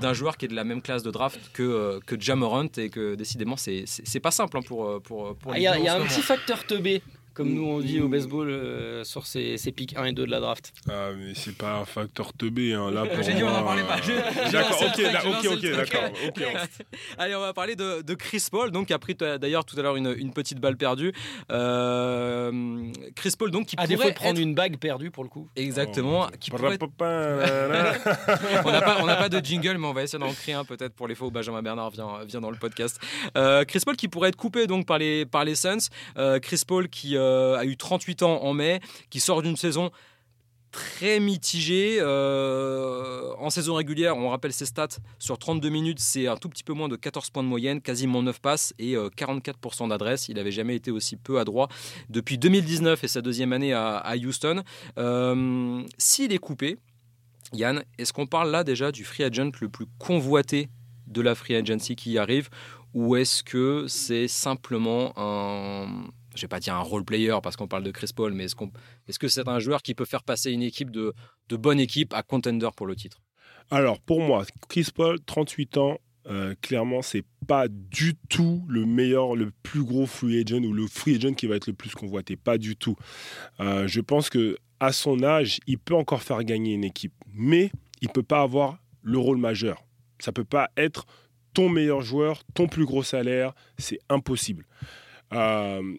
d'un 0.01 0.13
joueur 0.13 0.37
qui 0.37 0.47
est 0.47 0.49
de 0.49 0.55
la 0.55 0.65
même 0.65 0.83
classe 0.83 1.03
de 1.03 1.11
draft 1.11 1.41
que, 1.53 2.01
que 2.07 2.21
Jamorant 2.21 2.69
et 2.77 2.91
que 2.91 3.15
décidément, 3.15 3.57
c'est 3.57 4.21
pas 4.21 4.31
simple 4.31 4.59
hein, 4.59 4.63
pour, 4.67 5.01
pour, 5.03 5.37
pour 5.37 5.53
ah, 5.53 5.59
Il 5.59 5.63
y 5.63 5.67
a, 5.67 5.79
y 5.79 5.89
a 5.89 5.97
un 5.97 6.05
petit 6.05 6.23
facteur 6.23 6.65
teubé 6.67 7.03
comme 7.35 7.53
nous 7.53 7.65
on 7.65 7.81
dit 7.81 8.01
au 8.01 8.09
baseball 8.09 8.49
euh, 8.49 9.05
sur 9.05 9.27
ces, 9.27 9.57
ces 9.59 9.73
pics 9.73 9.97
1 9.97 10.05
et 10.05 10.13
2 10.13 10.25
de 10.25 10.31
la 10.31 10.41
draft. 10.41 10.73
Ah, 10.89 11.11
mais 11.17 11.35
c'est 11.35 11.57
pas 11.57 11.79
un 11.79 11.85
facteur 11.85 12.33
teubé. 12.33 12.73
Hein. 12.73 12.91
Là, 12.91 13.07
pour 13.07 13.23
J'ai 13.23 13.35
dit, 13.35 13.43
on 13.43 13.49
en 13.49 13.63
parlait 13.65 13.83
pas. 13.83 14.01
D'accord, 14.51 14.83
ok, 14.83 15.01
ok, 15.53 15.71
d'accord. 15.73 16.03
Allez, 17.19 17.35
on 17.35 17.41
va 17.41 17.53
parler 17.53 17.75
de, 17.77 18.03
de, 18.03 18.15
Chris 18.15 18.47
Paul, 18.51 18.71
donc, 18.71 18.87
qui 18.87 18.93
a 18.93 18.99
pris 18.99 19.15
d'ailleurs 19.15 19.65
tout 19.65 19.79
à 19.79 19.83
l'heure 19.83 19.97
une, 19.97 20.15
une, 20.17 20.33
petite 20.33 20.61
balle 20.61 20.77
perdue. 20.77 21.13
Euh, 21.51 22.93
Chris 23.17 23.35
Paul, 23.39 23.51
donc, 23.51 23.67
qui 23.67 23.77
à 23.79 23.87
pourrait. 23.87 24.11
de 24.11 24.15
prendre 24.15 24.41
une 24.41 24.55
bague 24.55 24.79
perdue 24.79 25.11
pour 25.11 25.25
le 25.25 25.31
coup. 25.31 25.49
Exactement. 25.57 26.27
Oh, 26.27 26.37
qui 26.39 26.51
pourrait... 26.51 26.79
on 28.65 28.71
n'a 28.71 28.83
pas, 28.83 29.17
pas, 29.17 29.29
de 29.29 29.45
jingle, 29.45 29.79
mais 29.79 29.87
on 29.87 29.93
va 29.93 30.03
essayer 30.03 30.19
d'en 30.19 30.33
créer 30.33 30.55
un 30.55 30.65
peut-être 30.65 30.95
pour 30.95 31.09
les 31.09 31.15
fois 31.15 31.29
où 31.29 31.31
Benjamin 31.31 31.63
Bernard 31.63 31.91
vient, 31.91 32.25
vient 32.25 32.41
dans 32.41 32.51
le 32.51 32.57
podcast. 32.57 33.01
Euh, 33.37 33.65
Chris 33.65 33.81
Paul 33.85 33.97
qui 33.97 34.09
pourrait 34.09 34.29
être 34.29 34.37
coupé 34.37 34.67
donc 34.67 34.87
par 34.87 34.99
les, 34.99 35.27
par 35.27 35.45
les 35.45 35.55
Suns. 35.55 35.89
Euh, 36.17 36.39
Chris 36.39 36.63
Paul 36.67 36.89
qui 36.89 37.17
euh, 37.25 37.59
a 37.59 37.65
eu 37.65 37.77
38 37.77 38.23
ans 38.23 38.43
en 38.43 38.53
mai, 38.53 38.81
qui 39.11 39.21
sort 39.21 39.43
d'une 39.43 39.57
saison 39.57 39.91
très 40.71 41.21
mitigée. 41.21 41.99
Euh, 42.01 43.33
en 43.39 43.51
saison 43.51 43.75
régulière, 43.75 44.17
on 44.17 44.31
rappelle 44.31 44.53
ses 44.53 44.67
stats, 44.67 44.99
sur 45.19 45.39
32 45.39 45.69
minutes, 45.69 46.01
c'est 46.01 46.27
un 46.27 46.37
tout 46.37 46.49
petit 46.49 46.65
peu 46.65 46.73
moins 46.73 46.89
de 46.89 46.97
14 46.97 47.31
points 47.31 47.43
de 47.43 47.49
moyenne, 47.49 47.81
quasiment 47.81 48.23
9 48.23 48.41
passes 48.41 48.75
et 48.79 48.95
44% 48.97 49.89
d'adresse. 49.89 50.29
Il 50.29 50.35
n'avait 50.35 50.51
jamais 50.51 50.75
été 50.75 50.91
aussi 50.91 51.17
peu 51.17 51.39
adroit 51.39 51.69
depuis 52.11 52.39
2019 52.39 53.05
et 53.05 53.09
sa 53.09 53.23
deuxième 53.23 53.53
année 53.53 53.73
à, 53.73 54.15
Houston. 54.17 54.65
S'il 55.99 56.33
est 56.33 56.39
coupé, 56.39 56.79
Yann, 57.53 57.85
est-ce 57.99 58.13
qu'on 58.13 58.27
parle 58.27 58.51
là 58.51 58.65
déjà 58.65 58.91
du 58.91 59.05
free 59.05 59.23
agent 59.23 59.53
le 59.61 59.69
plus 59.69 59.87
convoité 59.99 60.69
de 61.07 61.21
la 61.21 61.35
free 61.35 61.55
agency 61.55 61.95
qui 61.95 62.19
arrive 62.19 62.49
ou 62.95 63.17
est-ce 63.17 63.43
que 63.43 63.87
c'est 63.89 64.29
simplement 64.29 65.13
un 65.17 66.07
je 66.35 66.43
vais 66.43 66.49
pas 66.49 66.61
dire 66.61 66.75
un 66.75 66.81
role 66.81 67.05
player 67.05 67.37
parce 67.43 67.57
qu'on 67.57 67.69
parle 67.69 67.85
de 67.85 67.91
Chris 67.91 68.11
Paul, 68.15 68.33
mais 68.33 68.45
est-ce, 68.45 69.19
que 69.19 69.29
c'est 69.29 69.49
un 69.49 69.59
joueur 69.59 69.83
qui 69.83 69.95
peut 69.95 70.05
faire 70.05 70.23
passer 70.23 70.51
une 70.51 70.63
équipe 70.63 70.91
de, 70.91 71.15
bonne 71.51 71.81
équipe 71.81 72.13
à 72.15 72.23
contender 72.23 72.69
pour 72.77 72.87
le 72.87 72.97
titre? 72.97 73.21
Alors 73.71 74.01
pour 74.01 74.21
moi, 74.21 74.45
Chris 74.69 74.89
Paul, 74.95 75.19
38 75.25 75.79
ans, 75.79 75.99
euh, 76.27 76.55
clairement, 76.61 77.03
c'est 77.03 77.25
pas 77.47 77.67
du 77.69 78.15
tout 78.29 78.65
le 78.69 78.87
meilleur, 78.87 79.37
le 79.37 79.51
plus 79.63 79.85
gros 79.85 80.07
free 80.07 80.41
agent 80.41 80.63
ou 80.63 80.73
le 80.73 80.87
free 80.87 81.17
agent 81.17 81.35
qui 81.35 81.47
va 81.47 81.57
être 81.57 81.67
le 81.67 81.75
plus 81.75 81.95
convoité. 81.95 82.37
Pas 82.37 82.59
du 82.59 82.77
tout. 82.77 82.97
Euh, 83.61 83.87
je 83.87 84.01
pense 84.01 84.31
que 84.31 84.57
à 84.81 84.93
son 84.93 85.23
âge, 85.23 85.61
il 85.67 85.79
peut 85.79 85.95
encore 85.95 86.23
faire 86.23 86.43
gagner 86.45 86.75
une 86.75 86.85
équipe, 86.85 87.15
mais 87.33 87.71
il 88.01 88.09
peut 88.09 88.23
pas 88.23 88.43
avoir 88.43 88.79
le 89.03 89.19
rôle 89.19 89.39
majeur. 89.39 89.85
Ça 90.19 90.33
peut 90.33 90.45
pas 90.45 90.71
être 90.77 91.07
ton 91.55 91.69
meilleur 91.69 92.03
joueur, 92.03 92.43
ton 92.55 92.67
plus 92.67 92.85
gros 92.85 93.03
salaire, 93.03 93.55
c'est 93.79 94.01
impossible. 94.09 94.67
Euh, 95.33 95.97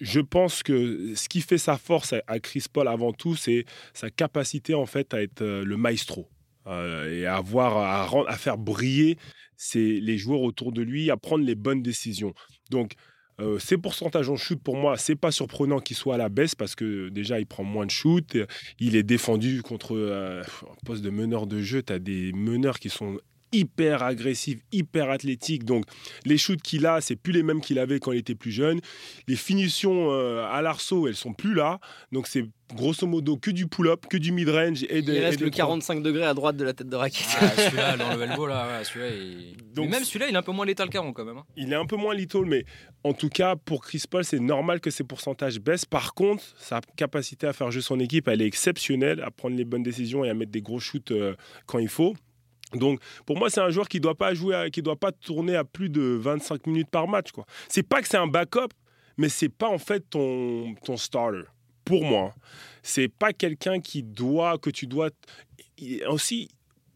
je 0.00 0.20
pense 0.20 0.62
que 0.62 1.14
ce 1.14 1.28
qui 1.28 1.40
fait 1.40 1.58
sa 1.58 1.76
force 1.76 2.14
à 2.26 2.40
Chris 2.40 2.64
Paul 2.72 2.88
avant 2.88 3.12
tout, 3.12 3.36
c'est 3.36 3.64
sa 3.92 4.10
capacité 4.10 4.74
en 4.74 4.86
fait 4.86 5.12
à 5.14 5.22
être 5.22 5.42
euh, 5.42 5.64
le 5.64 5.76
maestro 5.76 6.28
euh, 6.66 7.12
et 7.12 7.26
à 7.26 7.36
avoir 7.36 8.06
à, 8.28 8.36
faire 8.36 8.58
briller 8.58 9.18
les 9.74 10.18
joueurs 10.18 10.42
autour 10.42 10.72
de 10.72 10.82
lui, 10.82 11.10
à 11.10 11.16
prendre 11.16 11.44
les 11.44 11.54
bonnes 11.54 11.82
décisions. 11.82 12.34
Donc 12.70 12.94
euh, 13.38 13.58
ces 13.58 13.76
pourcentages 13.76 14.30
en 14.30 14.36
shoot, 14.36 14.58
pour 14.58 14.76
moi, 14.76 14.96
c'est 14.96 15.14
pas 15.14 15.30
surprenant 15.30 15.78
qu'il 15.80 15.96
soit 15.96 16.14
à 16.14 16.18
la 16.18 16.30
baisse 16.30 16.54
parce 16.54 16.74
que 16.74 17.10
déjà, 17.10 17.38
il 17.38 17.46
prend 17.46 17.64
moins 17.64 17.84
de 17.84 17.90
shoot. 17.90 18.36
Il 18.78 18.96
est 18.96 19.02
défendu 19.02 19.62
contre 19.62 19.94
un 19.94 20.86
poste 20.86 21.02
de 21.02 21.10
meneur 21.10 21.46
de 21.46 21.60
jeu. 21.60 21.82
Tu 21.82 21.92
as 21.92 21.98
des 21.98 22.32
meneurs 22.32 22.78
qui 22.78 22.88
sont 22.88 23.18
hyper 23.56 24.02
agressif, 24.02 24.58
hyper 24.72 25.10
athlétique. 25.10 25.64
Donc 25.64 25.84
les 26.24 26.38
shoots 26.38 26.62
qu'il 26.62 26.86
a, 26.86 27.00
c'est 27.00 27.16
plus 27.16 27.32
les 27.32 27.42
mêmes 27.42 27.60
qu'il 27.60 27.78
avait 27.78 27.98
quand 28.00 28.12
il 28.12 28.18
était 28.18 28.34
plus 28.34 28.52
jeune. 28.52 28.80
Les 29.28 29.36
finitions 29.36 30.12
euh, 30.12 30.44
à 30.44 30.62
l'arceau, 30.62 31.08
elles 31.08 31.16
sont 31.16 31.32
plus 31.32 31.54
là. 31.54 31.80
Donc 32.12 32.26
c'est 32.26 32.44
grosso 32.74 33.06
modo 33.06 33.36
que 33.36 33.50
du 33.50 33.66
pull-up, 33.66 34.06
que 34.08 34.16
du 34.16 34.32
mid-range 34.32 34.84
et 34.88 35.02
de. 35.02 35.14
Il 35.14 35.20
reste 35.20 35.40
le 35.40 35.50
45 35.50 36.02
degrés 36.02 36.24
à 36.24 36.34
droite 36.34 36.56
de 36.56 36.64
la 36.64 36.72
tête 36.72 36.88
de 36.88 36.96
raquette. 36.96 37.26
Ah, 37.40 37.48
celui-là, 37.48 37.96
dans 37.96 38.14
le 38.14 38.22
elbow 38.22 38.46
là, 38.46 38.82
celui-là, 38.84 39.10
Donc, 39.74 39.90
même 39.90 40.04
celui-là, 40.04 40.28
il 40.28 40.34
est 40.34 40.38
un 40.38 40.42
peu 40.42 40.52
moins 40.52 40.66
létal 40.66 40.88
qu'avant 40.88 41.12
quand 41.12 41.24
même. 41.24 41.38
Hein. 41.38 41.44
Il 41.56 41.72
est 41.72 41.76
un 41.76 41.86
peu 41.86 41.96
moins 41.96 42.14
létal, 42.14 42.44
mais 42.46 42.64
en 43.04 43.12
tout 43.12 43.28
cas 43.28 43.56
pour 43.56 43.82
Chris 43.82 44.02
Paul, 44.08 44.24
c'est 44.24 44.40
normal 44.40 44.80
que 44.80 44.90
ses 44.90 45.04
pourcentages 45.04 45.60
baissent. 45.60 45.84
Par 45.84 46.14
contre, 46.14 46.42
sa 46.58 46.80
capacité 46.96 47.46
à 47.46 47.52
faire 47.52 47.70
jouer 47.70 47.82
son 47.82 48.00
équipe, 48.00 48.28
elle 48.28 48.42
est 48.42 48.46
exceptionnelle, 48.46 49.20
à 49.20 49.30
prendre 49.30 49.56
les 49.56 49.64
bonnes 49.64 49.82
décisions 49.82 50.24
et 50.24 50.30
à 50.30 50.34
mettre 50.34 50.52
des 50.52 50.62
gros 50.62 50.80
shoots 50.80 51.12
euh, 51.12 51.34
quand 51.66 51.78
il 51.78 51.88
faut. 51.88 52.14
Donc, 52.74 53.00
pour 53.24 53.38
moi, 53.38 53.48
c'est 53.48 53.60
un 53.60 53.70
joueur 53.70 53.88
qui 53.88 53.98
ne 53.98 54.02
doit 54.02 54.14
pas 54.14 54.34
doit 54.34 54.96
pas 54.96 55.12
tourner 55.12 55.56
à 55.56 55.64
plus 55.64 55.88
de 55.88 56.02
25 56.02 56.66
minutes 56.66 56.90
par 56.90 57.06
match. 57.08 57.30
Quoi. 57.32 57.46
C'est 57.68 57.82
pas 57.82 58.02
que 58.02 58.08
c'est 58.08 58.16
un 58.16 58.26
backup, 58.26 58.72
mais 59.16 59.28
c'est 59.28 59.48
pas 59.48 59.68
en 59.68 59.78
fait 59.78 60.00
ton, 60.10 60.74
ton 60.84 60.96
starter. 60.96 61.42
Pour 61.84 62.04
moi, 62.04 62.34
c'est 62.82 63.08
pas 63.08 63.32
quelqu'un 63.32 63.80
qui 63.80 64.02
doit, 64.02 64.58
que 64.58 64.70
tu 64.70 64.86
dois. 64.86 65.10
aussi, 66.08 66.48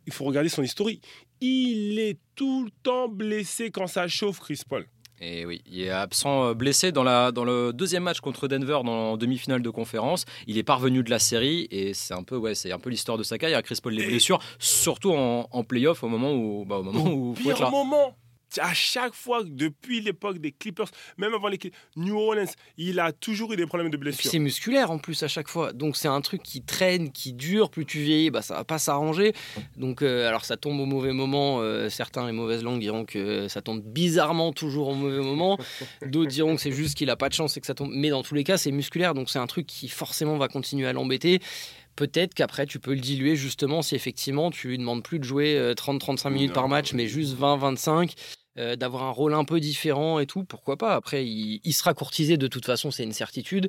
il 0.06 0.12
faut 0.12 0.24
regarder 0.24 0.48
son 0.48 0.62
historique. 0.62 1.06
Il 1.40 1.98
est 1.98 2.18
tout 2.34 2.64
le 2.64 2.70
temps 2.82 3.08
blessé 3.08 3.70
quand 3.70 3.86
ça 3.86 4.08
chauffe, 4.08 4.40
Chris 4.40 4.60
Paul. 4.68 4.86
Et 5.20 5.44
oui, 5.44 5.60
il 5.70 5.82
est 5.82 5.90
absent 5.90 6.46
euh, 6.46 6.54
blessé 6.54 6.92
dans, 6.92 7.02
la, 7.02 7.30
dans 7.30 7.44
le 7.44 7.72
deuxième 7.72 8.04
match 8.04 8.20
contre 8.20 8.48
Denver 8.48 8.78
dans 8.84 9.18
demi-finale 9.18 9.60
de 9.60 9.70
conférence. 9.70 10.24
Il 10.46 10.56
est 10.56 10.62
parvenu 10.62 11.02
de 11.02 11.10
la 11.10 11.18
série 11.18 11.68
et 11.70 11.92
c'est 11.92 12.14
un 12.14 12.22
peu, 12.22 12.36
ouais, 12.36 12.54
c'est 12.54 12.72
un 12.72 12.78
peu 12.78 12.88
l'histoire 12.88 13.18
de 13.18 13.22
sa 13.22 13.36
carrière. 13.36 13.62
Chris 13.62 13.78
Paul 13.82 13.92
les 13.92 14.06
blessures, 14.06 14.40
surtout 14.58 15.12
en, 15.12 15.46
en 15.50 15.64
playoff 15.64 16.02
au 16.02 16.08
moment 16.08 16.32
où, 16.32 16.64
bah, 16.64 16.78
au 16.78 16.82
moment 16.82 17.04
où, 17.04 17.34
faut 17.34 17.50
être 17.50 17.60
là. 17.60 17.70
moment 17.70 18.16
à 18.58 18.74
chaque 18.74 19.14
fois, 19.14 19.42
depuis 19.44 20.00
l'époque 20.00 20.38
des 20.38 20.52
Clippers, 20.52 20.90
même 21.18 21.34
avant 21.34 21.48
les 21.48 21.58
New 21.96 22.18
Orleans, 22.18 22.50
il 22.76 22.98
a 22.98 23.12
toujours 23.12 23.52
eu 23.52 23.56
des 23.56 23.66
problèmes 23.66 23.90
de 23.90 23.96
blessure. 23.96 24.30
C'est 24.30 24.38
musculaire 24.38 24.90
en 24.90 24.98
plus 24.98 25.22
à 25.22 25.28
chaque 25.28 25.48
fois. 25.48 25.72
Donc 25.72 25.96
c'est 25.96 26.08
un 26.08 26.20
truc 26.20 26.42
qui 26.42 26.62
traîne, 26.62 27.12
qui 27.12 27.32
dure. 27.32 27.70
Plus 27.70 27.86
tu 27.86 27.98
vieillis, 28.00 28.30
bah, 28.30 28.42
ça 28.42 28.54
va 28.54 28.64
pas 28.64 28.78
s'arranger. 28.78 29.32
Donc 29.76 30.02
euh, 30.02 30.28
alors 30.28 30.44
ça 30.44 30.56
tombe 30.56 30.80
au 30.80 30.86
mauvais 30.86 31.12
moment. 31.12 31.60
Euh, 31.60 31.88
certains, 31.88 32.26
les 32.26 32.32
mauvaises 32.32 32.62
langues 32.62 32.80
diront 32.80 33.04
que 33.04 33.48
ça 33.48 33.62
tombe 33.62 33.82
bizarrement 33.82 34.52
toujours 34.52 34.88
au 34.88 34.94
mauvais 34.94 35.22
moment. 35.22 35.58
D'autres 36.06 36.30
diront 36.30 36.56
que 36.56 36.62
c'est 36.62 36.72
juste 36.72 36.96
qu'il 36.96 37.10
a 37.10 37.16
pas 37.16 37.28
de 37.28 37.34
chance 37.34 37.56
et 37.56 37.60
que 37.60 37.66
ça 37.66 37.74
tombe. 37.74 37.90
Mais 37.92 38.10
dans 38.10 38.22
tous 38.22 38.34
les 38.34 38.44
cas, 38.44 38.56
c'est 38.56 38.72
musculaire. 38.72 39.14
Donc 39.14 39.30
c'est 39.30 39.38
un 39.38 39.46
truc 39.46 39.66
qui 39.66 39.88
forcément 39.88 40.36
va 40.36 40.48
continuer 40.48 40.86
à 40.86 40.92
l'embêter 40.92 41.40
peut-être 41.96 42.32
qu'après 42.32 42.66
tu 42.66 42.78
peux 42.78 42.94
le 42.94 43.00
diluer 43.00 43.36
justement 43.36 43.82
si 43.82 43.94
effectivement 43.94 44.50
tu 44.50 44.68
lui 44.68 44.78
demandes 44.78 45.02
plus 45.02 45.18
de 45.18 45.24
jouer 45.24 45.74
30-35 45.76 46.26
euh, 46.26 46.30
minutes 46.30 46.52
par 46.52 46.68
match 46.68 46.94
mais 46.94 47.06
juste 47.06 47.38
20-25 47.38 48.14
euh, 48.60 48.76
d'avoir 48.76 49.04
un 49.04 49.10
rôle 49.10 49.34
un 49.34 49.44
peu 49.44 49.58
différent 49.58 50.20
et 50.20 50.26
tout, 50.26 50.44
pourquoi 50.44 50.76
pas. 50.76 50.94
Après, 50.94 51.26
il, 51.26 51.72
sera 51.72 51.94
courtisé 51.94 52.36
de 52.36 52.46
toute 52.46 52.66
façon, 52.66 52.90
c'est 52.90 53.04
une 53.04 53.12
certitude. 53.12 53.68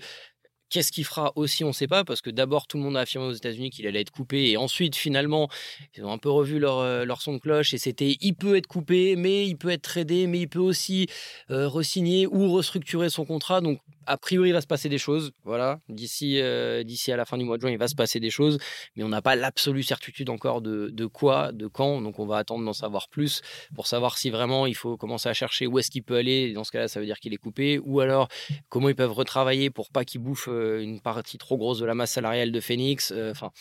Qu'est-ce 0.69 0.91
qu'il 0.91 1.05
fera 1.05 1.33
aussi, 1.35 1.63
on 1.63 1.69
ne 1.69 1.73
sait 1.73 1.87
pas, 1.87 2.03
parce 2.03 2.21
que 2.21 2.29
d'abord, 2.29 2.67
tout 2.67 2.77
le 2.77 2.83
monde 2.83 2.95
a 2.95 3.01
affirmé 3.01 3.27
aux 3.27 3.33
États-Unis 3.33 3.71
qu'il 3.71 3.87
allait 3.87 4.01
être 4.01 4.11
coupé, 4.11 4.51
et 4.51 4.57
ensuite, 4.57 4.95
finalement, 4.95 5.49
ils 5.95 6.05
ont 6.05 6.11
un 6.11 6.17
peu 6.17 6.29
revu 6.29 6.59
leur, 6.59 6.79
euh, 6.79 7.03
leur 7.05 7.21
son 7.21 7.33
de 7.33 7.39
cloche, 7.39 7.73
et 7.73 7.77
c'était 7.77 8.17
il 8.21 8.33
peut 8.35 8.55
être 8.55 8.67
coupé, 8.67 9.15
mais 9.15 9.47
il 9.47 9.57
peut 9.57 9.69
être 9.69 9.81
tradé, 9.81 10.27
mais 10.27 10.39
il 10.39 10.47
peut 10.47 10.59
aussi 10.59 11.07
euh, 11.49 11.67
resigner 11.67 12.27
ou 12.27 12.53
restructurer 12.53 13.09
son 13.09 13.25
contrat. 13.25 13.59
Donc, 13.61 13.79
a 14.05 14.17
priori, 14.17 14.49
il 14.49 14.53
va 14.53 14.61
se 14.61 14.67
passer 14.67 14.89
des 14.89 14.97
choses. 14.97 15.31
Voilà, 15.43 15.79
d'ici 15.89 16.39
euh, 16.39 16.83
d'ici 16.83 17.11
à 17.11 17.17
la 17.17 17.25
fin 17.25 17.37
du 17.37 17.43
mois 17.43 17.57
de 17.57 17.61
juin, 17.61 17.71
il 17.71 17.77
va 17.77 17.87
se 17.87 17.95
passer 17.95 18.19
des 18.19 18.29
choses, 18.29 18.57
mais 18.95 19.03
on 19.03 19.09
n'a 19.09 19.21
pas 19.21 19.35
l'absolue 19.35 19.83
certitude 19.83 20.29
encore 20.29 20.61
de, 20.61 20.89
de, 20.89 21.05
quoi, 21.05 21.51
de 21.51 21.67
quand. 21.67 22.01
Donc, 22.01 22.19
on 22.19 22.25
va 22.25 22.37
attendre 22.37 22.65
d'en 22.65 22.73
savoir 22.73 23.09
plus 23.09 23.41
pour 23.75 23.87
savoir 23.87 24.17
si 24.17 24.29
vraiment 24.29 24.65
il 24.65 24.75
faut 24.75 24.97
commencer 24.97 25.29
à 25.29 25.33
chercher 25.33 25.67
où 25.67 25.79
est-ce 25.79 25.91
qu'il 25.91 26.03
peut 26.03 26.17
aller. 26.17 26.53
Dans 26.53 26.63
ce 26.63 26.71
cas-là, 26.71 26.87
ça 26.87 26.99
veut 26.99 27.05
dire 27.05 27.19
qu'il 27.19 27.33
est 27.33 27.37
coupé, 27.37 27.79
ou 27.79 27.99
alors 27.99 28.27
comment 28.69 28.89
ils 28.89 28.95
peuvent 28.95 29.11
retravailler 29.11 29.69
pour 29.69 29.89
pas 29.89 30.05
qu'il 30.05 30.21
bouffe 30.21 30.47
euh, 30.49 30.81
une 30.81 31.01
partie 31.01 31.37
trop 31.37 31.57
grosse 31.57 31.79
de 31.79 31.85
la 31.85 31.95
masse 31.95 32.11
salariale 32.11 32.51
de 32.51 32.59
Phoenix. 32.59 33.11
Euh, 33.11 33.31
enfin, 33.31 33.51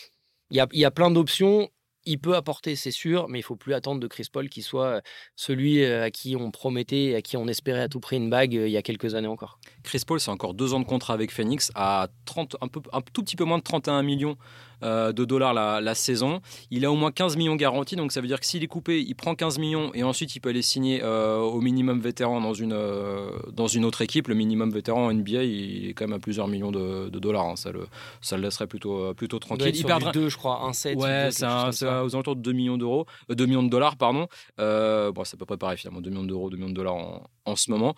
il 0.51 0.57
y 0.57 0.61
a, 0.61 0.69
y 0.73 0.85
a 0.85 0.91
plein 0.91 1.11
d'options 1.11 1.71
il 2.05 2.19
peut 2.19 2.37
apporter, 2.37 2.77
c'est 2.77 2.91
sûr, 2.91 3.29
mais 3.29 3.39
il 3.39 3.43
faut 3.43 3.57
plus 3.57 3.75
attendre 3.75 4.01
de 4.01 4.07
Chris 4.07 4.27
Paul 4.33 4.49
qu'il 4.49 4.63
soit 4.63 5.03
celui 5.37 5.85
à 5.85 6.11
qui 6.11 6.37
on 6.37 6.51
promettait, 6.51 7.15
à 7.15 7.23
qui 7.23 7.37
on 7.37 7.47
espérait 7.47 7.83
à 7.83 7.89
tout 7.89 8.01
prix 8.01 8.17
une 8.17 8.31
bague 8.31 8.55
il 8.55 8.69
y 8.69 8.77
a 8.77 8.83
quelques 8.83 9.15
années 9.15 9.29
encore. 9.29 9.59
Chris 9.83 10.03
Paul, 10.07 10.21
c'est 10.21 10.31
encore 10.31 10.55
deux 10.55 10.75
ans 10.75 10.81
de 10.81 10.87
contrat 10.87 11.15
avec 11.15 11.31
Phoenix 11.31 11.71
à 11.75 12.09
30, 12.25 12.57
un, 12.61 12.69
peu, 12.69 12.81
un 12.93 13.01
tout 13.01 13.23
petit 13.23 13.37
peu 13.37 13.45
moins 13.45 13.59
de 13.59 13.63
31 13.63 14.03
millions 14.03 14.37
euh, 14.83 15.13
de 15.13 15.25
dollars 15.25 15.55
la, 15.55 15.95
saison. 15.95 16.41
Il 16.71 16.85
a 16.85 16.93
au 16.93 16.95
moins 16.95 17.11
15 17.11 17.37
millions 17.37 17.57
garantis, 17.57 17.97
donc 17.97 18.13
ça 18.13 18.21
veut 18.21 18.27
dire 18.27 18.41
que 18.41 18.47
s'il 18.47 18.63
est 18.63 18.69
coupé, 18.69 19.01
il 19.01 19.15
prend 19.15 19.35
15 19.35 19.59
millions 19.59 19.91
et 19.95 20.03
ensuite 20.03 20.35
il 20.37 20.41
peut 20.41 20.51
aller 20.51 20.63
signer 20.63 21.01
euh, 21.03 21.39
au 21.39 21.61
minimum 21.61 22.01
vétéran 22.01 22.41
dans 22.41 22.55
une, 22.55 22.73
euh, 22.73 23.31
dans 23.53 23.67
une 23.67 23.85
autre 23.85 24.03
équipe. 24.03 24.29
Le 24.29 24.35
minimum 24.35 24.71
vétéran 24.71 25.07
en 25.07 25.13
NBA, 25.13 25.43
il 25.45 25.89
est 25.89 25.95
quand 25.95 26.07
même 26.07 26.17
à 26.17 26.19
plusieurs 26.19 26.49
millions 26.49 26.71
de, 26.71 27.09
dollars. 27.11 27.47
Hein. 27.47 27.57
Ça, 27.57 27.73
le, 27.73 27.87
ça 28.21 28.37
le 28.37 28.45
laisserait 28.45 28.67
plutôt, 28.67 29.13
plutôt 29.15 29.39
tranquille. 29.39 29.73
Il, 29.75 29.85
perdra 29.85 30.13
2, 30.13 30.29
je 30.29 30.37
crois, 30.37 30.63
un 30.65 30.73
7. 30.73 30.97
Ouais, 30.97 31.29
c'est 31.31 31.47
aux 31.47 32.15
alentours 32.15 32.37
de 32.37 32.43
2 32.43 32.53
millions 32.53 32.79
d'euros, 32.79 33.07
2 33.29 33.47
millions 33.47 33.63
de 33.63 33.69
dollars, 33.69 33.97
pardon. 33.97 34.29
bon, 34.59 35.25
c'est 35.25 35.35
à 35.35 35.39
peu 35.39 35.47
près 35.47 35.57
pareil 35.57 35.79
finalement, 35.79 36.01
2 36.01 36.11
millions 36.11 36.25
d'euros, 36.25 36.51
2 36.51 36.57
millions 36.57 36.71
de 36.71 36.75
dollars 36.75 36.95
en, 36.95 37.23
en 37.45 37.57
ce 37.57 37.71
moment 37.71 37.95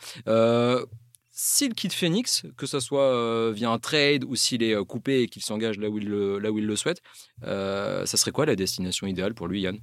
s'il 1.32 1.74
quitte 1.74 1.94
Phoenix, 1.94 2.44
que 2.56 2.66
ce 2.66 2.78
soit 2.78 3.50
via 3.52 3.70
un 3.70 3.78
trade 3.78 4.24
ou 4.24 4.36
s'il 4.36 4.62
est 4.62 4.76
coupé 4.84 5.22
et 5.22 5.28
qu'il 5.28 5.42
s'engage 5.42 5.78
là, 5.78 5.88
où 5.88 5.98
il 5.98 6.08
le, 6.08 6.38
là 6.38 6.52
où 6.52 6.58
il 6.58 6.66
le 6.66 6.76
souhaite, 6.76 7.02
ça 7.42 8.06
serait 8.06 8.30
quoi 8.30 8.46
la 8.46 8.54
destination 8.54 9.06
idéale 9.06 9.34
pour 9.34 9.48
lui, 9.48 9.62
Yann? 9.62 9.78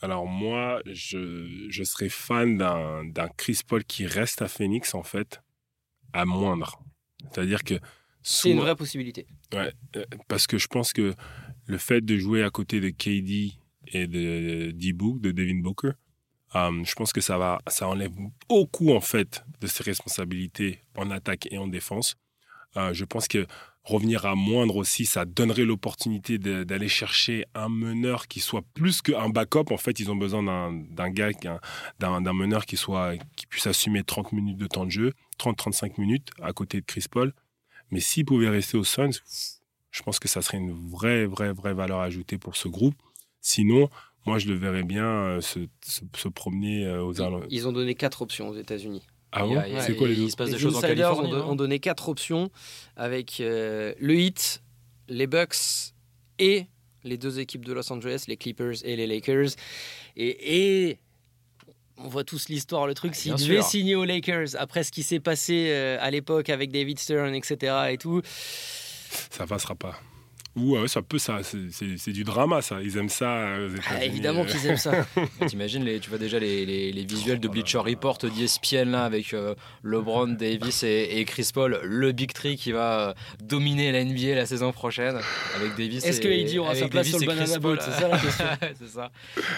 Alors 0.00 0.26
moi, 0.26 0.80
je, 0.86 1.66
je 1.68 1.82
serais 1.82 2.08
fan 2.08 2.56
d'un 2.58 3.28
Chris 3.36 3.60
Paul 3.66 3.84
qui 3.84 4.06
reste 4.06 4.42
à 4.42 4.48
Phoenix, 4.48 4.94
en 4.94 5.02
fait, 5.02 5.40
à 6.12 6.24
moindre. 6.24 6.80
C'est-à-dire 7.32 7.64
que... 7.64 7.74
C'est 8.22 8.50
une 8.50 8.60
vraie 8.60 8.76
possibilité. 8.76 9.26
Ouais, 9.52 9.72
euh, 9.96 10.04
parce 10.28 10.46
que 10.46 10.58
je 10.58 10.68
pense 10.68 10.92
que 10.92 11.14
le 11.66 11.78
fait 11.78 12.00
de 12.00 12.16
jouer 12.16 12.44
à 12.44 12.50
côté 12.50 12.80
de 12.80 12.90
KD 12.90 13.58
et 13.88 14.06
de 14.06 14.70
D-Book, 14.70 15.20
de 15.20 15.32
Devin 15.32 15.60
Booker, 15.60 15.92
euh, 16.54 16.82
je 16.84 16.94
pense 16.94 17.12
que 17.12 17.20
ça, 17.20 17.38
va, 17.38 17.60
ça 17.66 17.88
enlève 17.88 18.12
beaucoup, 18.48 18.92
en 18.92 19.00
fait, 19.00 19.44
de 19.60 19.66
ses 19.66 19.82
responsabilités 19.82 20.80
en 20.96 21.10
attaque 21.10 21.48
et 21.50 21.58
en 21.58 21.66
défense. 21.66 22.16
Euh, 22.76 22.92
je 22.92 23.04
pense 23.04 23.28
que 23.28 23.46
revenir 23.82 24.26
à 24.26 24.34
moindre 24.34 24.76
aussi, 24.76 25.06
ça 25.06 25.24
donnerait 25.24 25.64
l'opportunité 25.64 26.38
d'aller 26.38 26.88
chercher 26.88 27.46
un 27.54 27.68
meneur 27.68 28.28
qui 28.28 28.40
soit 28.40 28.62
plus 28.74 29.00
qu'un 29.00 29.30
backup. 29.30 29.70
En 29.70 29.78
fait, 29.78 29.98
ils 29.98 30.10
ont 30.10 30.16
besoin 30.16 30.42
d'un 30.72 31.10
gars, 31.10 31.30
d'un 31.98 32.32
meneur 32.32 32.66
qui, 32.66 32.76
soit, 32.76 33.14
qui 33.36 33.46
puisse 33.46 33.66
assumer 33.66 34.04
30 34.04 34.32
minutes 34.32 34.58
de 34.58 34.66
temps 34.66 34.84
de 34.84 34.90
jeu, 34.90 35.14
30-35 35.38 35.98
minutes 35.98 36.28
à 36.42 36.52
côté 36.52 36.80
de 36.80 36.86
Chris 36.86 37.06
Paul. 37.10 37.32
Mais 37.90 38.00
s'il 38.00 38.26
pouvait 38.26 38.50
rester 38.50 38.76
aux 38.76 38.84
Suns, 38.84 39.22
je 39.90 40.02
pense 40.02 40.18
que 40.18 40.28
ça 40.28 40.42
serait 40.42 40.58
une 40.58 40.90
vraie, 40.90 41.24
vraie, 41.24 41.52
vraie 41.52 41.72
valeur 41.72 42.00
ajoutée 42.00 42.36
pour 42.36 42.56
ce 42.56 42.68
groupe. 42.68 42.94
Sinon, 43.40 43.88
moi, 44.26 44.38
je 44.38 44.48
le 44.48 44.54
verrais 44.54 44.82
bien 44.82 45.06
euh, 45.06 45.40
se, 45.40 45.60
se, 45.82 46.28
promener 46.28 46.84
euh, 46.86 47.02
aux 47.02 47.14
Ils 47.50 47.66
ont 47.66 47.72
donné 47.72 47.94
quatre 47.94 48.22
options 48.22 48.48
aux 48.48 48.56
États-Unis. 48.56 49.02
Ah 49.32 49.44
bon 49.44 49.62
C'est 49.80 49.94
quoi 49.96 50.08
les 50.08 50.14
Il 50.14 50.30
se 50.30 50.36
passe 50.36 50.50
des 50.50 50.58
choses 50.58 50.76
en 50.76 50.80
Californie. 50.80 51.32
Ont, 51.34 51.54
donné 51.54 51.80
quatre 51.80 52.08
options 52.08 52.50
avec 52.96 53.40
euh, 53.40 53.92
le 54.00 54.14
Heat, 54.14 54.62
les 55.08 55.26
Bucks 55.26 55.92
et 56.38 56.66
les 57.04 57.18
deux 57.18 57.38
équipes 57.38 57.64
de 57.64 57.72
Los 57.72 57.92
Angeles, 57.92 58.24
les 58.28 58.36
Clippers 58.36 58.84
et 58.84 58.96
les 58.96 59.06
Lakers. 59.06 59.50
Et, 60.16 60.98
on 62.00 62.08
voit 62.08 62.22
tous 62.22 62.48
l'histoire, 62.48 62.86
le 62.86 62.94
truc. 62.94 63.16
S'il 63.16 63.34
devait 63.34 63.60
signer 63.60 63.96
aux 63.96 64.04
Lakers 64.04 64.54
après 64.56 64.84
ce 64.84 64.92
qui 64.92 65.02
s'est 65.02 65.18
passé 65.18 65.70
euh, 65.70 65.98
à 66.00 66.10
l'époque 66.12 66.48
avec 66.48 66.70
David 66.70 66.98
Stern, 66.98 67.34
etc. 67.34 67.74
et 67.90 67.98
tout. 67.98 68.22
Ça 68.24 69.46
passera 69.46 69.74
pas. 69.74 70.00
Ouais, 70.56 70.88
ça 70.88 71.02
peut, 71.02 71.18
ça, 71.18 71.40
c'est 71.42 72.10
du 72.10 72.24
drama, 72.24 72.62
ça. 72.62 72.82
Ils 72.82 72.96
aiment 72.96 73.08
ça 73.08 73.30
euh, 73.30 73.76
ah, 73.88 74.04
évidemment 74.04 74.44
qu'ils 74.44 74.66
aiment 74.66 74.76
ça. 74.76 75.06
T'imagines, 75.46 75.84
les, 75.84 76.00
tu 76.00 76.10
vois 76.10 76.18
déjà 76.18 76.38
les, 76.38 76.66
les, 76.66 77.04
visuels 77.04 77.38
de 77.38 77.48
Bleacher 77.48 77.78
Report 77.78 78.18
d'ESPN 78.18 78.90
là 78.90 79.04
avec 79.04 79.34
euh, 79.34 79.54
LeBron, 79.82 80.28
Davis 80.28 80.82
et, 80.82 81.24
Chris 81.26 81.50
Paul, 81.54 81.78
le 81.84 82.12
Big 82.12 82.32
Tree 82.32 82.56
qui 82.56 82.72
va 82.72 83.10
euh, 83.10 83.14
dominer 83.42 83.92
la 83.92 84.04
NBA 84.04 84.34
la 84.34 84.46
saison 84.46 84.72
prochaine 84.72 85.18
avec 85.56 85.76
Davis. 85.76 86.04
Est-ce 86.04 86.20
que 86.20 86.28
AD 86.28 86.58
aura 86.58 86.74
sa 86.74 86.88
place 86.88 87.08
sur 87.08 87.20
le 87.20 87.26
banana 87.26 87.58
boat 87.58 87.76
C'est 87.80 87.92
ça 87.92 88.08
la 88.08 88.18
question. 88.18 88.44
c'est 88.78 88.88
ça. 88.88 89.10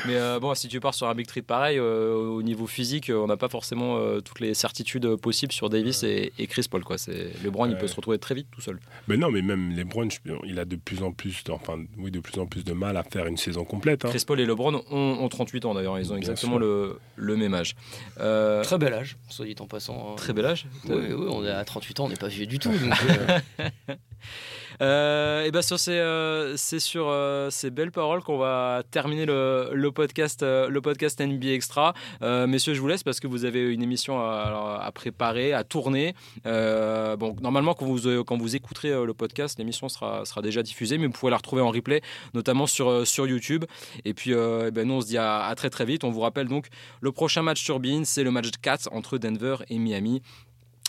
Mais 0.06 0.18
bon, 0.38 0.54
si 0.54 0.68
tu 0.68 0.80
pars 0.80 0.94
sur 0.94 1.08
un 1.08 1.14
Big 1.14 1.26
Tree 1.26 1.42
pareil, 1.42 1.80
au 1.80 2.42
niveau 2.42 2.66
physique, 2.66 3.10
on 3.14 3.26
n'a 3.26 3.36
pas 3.36 3.48
forcément 3.48 4.20
toutes 4.20 4.40
les 4.40 4.54
certitudes 4.54 5.16
possibles 5.16 5.52
sur 5.52 5.70
Davis 5.70 6.02
et, 6.02 6.32
Chris 6.48 6.66
Paul. 6.70 6.84
Quoi. 6.84 6.96
LeBron, 7.42 7.66
il 7.66 7.78
peut 7.78 7.86
se 7.86 7.96
retrouver 7.96 8.18
très 8.18 8.34
vite 8.34 8.48
tout 8.50 8.60
seul. 8.60 8.78
Mais 9.08 9.16
non, 9.16 9.30
mais 9.30 9.40
même 9.40 9.74
LeBron, 9.74 10.08
il 10.44 10.58
a 10.58 10.64
de 10.64 10.76
plus 10.80 11.02
en 11.02 11.12
plus, 11.12 11.42
enfin, 11.50 11.78
oui, 11.98 12.10
de 12.10 12.20
plus 12.20 12.38
en 12.40 12.46
plus 12.46 12.64
de 12.64 12.72
mal 12.72 12.96
à 12.96 13.02
faire 13.02 13.26
une 13.26 13.36
saison 13.36 13.64
complète. 13.64 14.04
Hein. 14.04 14.08
Chris 14.10 14.24
Paul 14.26 14.40
et 14.40 14.46
LeBron 14.46 14.82
ont, 14.90 15.28
38 15.28 15.64
ans 15.64 15.74
d'ailleurs, 15.74 15.98
ils 15.98 16.12
ont 16.12 16.16
exactement 16.16 16.58
le, 16.58 16.98
le, 17.16 17.36
même 17.36 17.54
âge. 17.54 17.76
Euh, 18.18 18.62
Très 18.62 18.78
bel 18.78 18.92
âge, 18.92 19.16
soit 19.28 19.46
dit 19.46 19.54
en 19.60 19.66
passant. 19.66 20.14
Très 20.16 20.32
bel 20.32 20.46
âge 20.46 20.66
Oui, 20.88 20.96
oui, 21.10 21.26
on 21.28 21.44
est 21.44 21.50
à 21.50 21.64
38 21.64 22.00
ans, 22.00 22.04
on 22.06 22.08
n'est 22.08 22.16
pas 22.16 22.28
vieux 22.28 22.46
du 22.46 22.58
tout. 22.58 22.72
Euh. 23.10 23.64
Euh, 24.80 25.44
et 25.44 25.50
ben 25.50 25.62
sur 25.62 25.78
ces, 25.78 25.92
euh, 25.92 26.56
sur 26.56 27.08
euh, 27.08 27.50
ces 27.50 27.70
belles 27.70 27.92
paroles 27.92 28.22
qu'on 28.22 28.38
va 28.38 28.82
terminer 28.90 29.26
le, 29.26 29.70
le 29.72 29.92
podcast, 29.92 30.42
le 30.42 30.80
podcast 30.80 31.20
NBA 31.20 31.48
Extra. 31.48 31.94
messieurs, 32.20 32.74
je 32.74 32.80
vous 32.80 32.88
laisse 32.88 33.02
parce 33.02 33.20
que 33.20 33.26
vous 33.26 33.44
avez 33.44 33.72
une 33.72 33.82
émission 33.82 34.20
à, 34.20 34.90
préparer, 34.94 35.52
à 35.52 35.64
tourner. 35.64 36.14
bon, 36.44 37.36
normalement, 37.40 37.74
quand 37.74 37.86
vous, 37.86 38.24
quand 38.24 38.36
vous 38.36 38.56
écouterez 38.56 38.90
le 39.04 39.14
podcast, 39.14 39.58
l'émission 39.58 39.88
sera, 39.88 40.24
sera 40.24 40.42
déjà 40.42 40.62
diffusée, 40.62 40.98
mais 40.98 41.06
vous 41.06 41.12
pouvez 41.12 41.30
la 41.30 41.36
retrouver 41.36 41.62
en 41.62 41.70
replay, 41.70 42.00
notamment 42.34 42.66
sur, 42.66 43.06
sur 43.06 43.26
YouTube. 43.26 43.64
Et 44.04 44.14
puis, 44.14 44.32
ben, 44.32 44.84
nous, 44.84 44.94
on 44.94 45.00
se 45.00 45.06
dit 45.06 45.18
à, 45.18 45.52
très 45.56 45.70
très 45.70 45.84
vite. 45.84 46.04
On 46.04 46.10
vous 46.10 46.20
rappelle 46.20 46.48
donc 46.48 46.68
le 47.00 47.12
prochain 47.12 47.42
match 47.42 47.70
Bean, 47.70 48.04
c'est 48.04 48.24
le 48.24 48.30
match 48.30 48.50
4 48.62 48.88
entre 48.92 49.18
Denver 49.18 49.56
et 49.68 49.78
Miami 49.78 50.22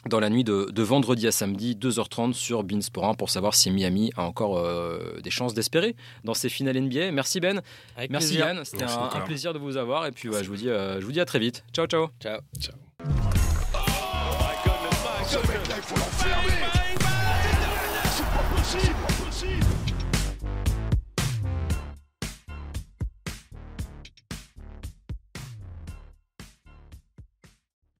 dans 0.10 0.20
la 0.20 0.30
nuit 0.30 0.44
de, 0.44 0.82
vendredi 0.82 1.28
à 1.28 1.32
samedi, 1.32 1.76
2h30 1.76 2.34
sur 2.34 2.64
Beansport 2.64 3.06
1 3.06 3.14
pour 3.14 3.30
savoir 3.30 3.54
si 3.54 3.70
Miami 3.72 4.12
a 4.16 4.24
encore 4.24 4.58
euh, 4.58 5.20
des 5.24 5.30
chances 5.30 5.54
d'espérer 5.54 5.96
dans 6.24 6.34
ces 6.34 6.50
finales 6.50 6.80
NBA. 6.80 7.12
Merci 7.12 7.40
Ben. 7.40 7.62
Merci 8.10 8.36
Yann. 8.36 8.64
C'était 8.64 8.86
un, 8.86 9.22
plaisir 9.22 9.54
de 9.54 9.60
vous 9.60 9.78
avoir. 9.78 10.08
Et 10.08 10.12
puis 10.12 10.30
je, 10.32 10.50
vous 10.50 10.56
dis, 10.56 10.70
euh, 10.70 11.00
je 11.00 11.06
vous 11.06 11.12
dis 11.12 11.22
à 11.22 11.26
très 11.26 11.40
vite. 11.40 11.64
Ciao, 11.74 11.86
ciao. 11.86 12.10
Ciao. 12.20 12.40
ciao. 12.60 12.76
Oh 18.74 19.11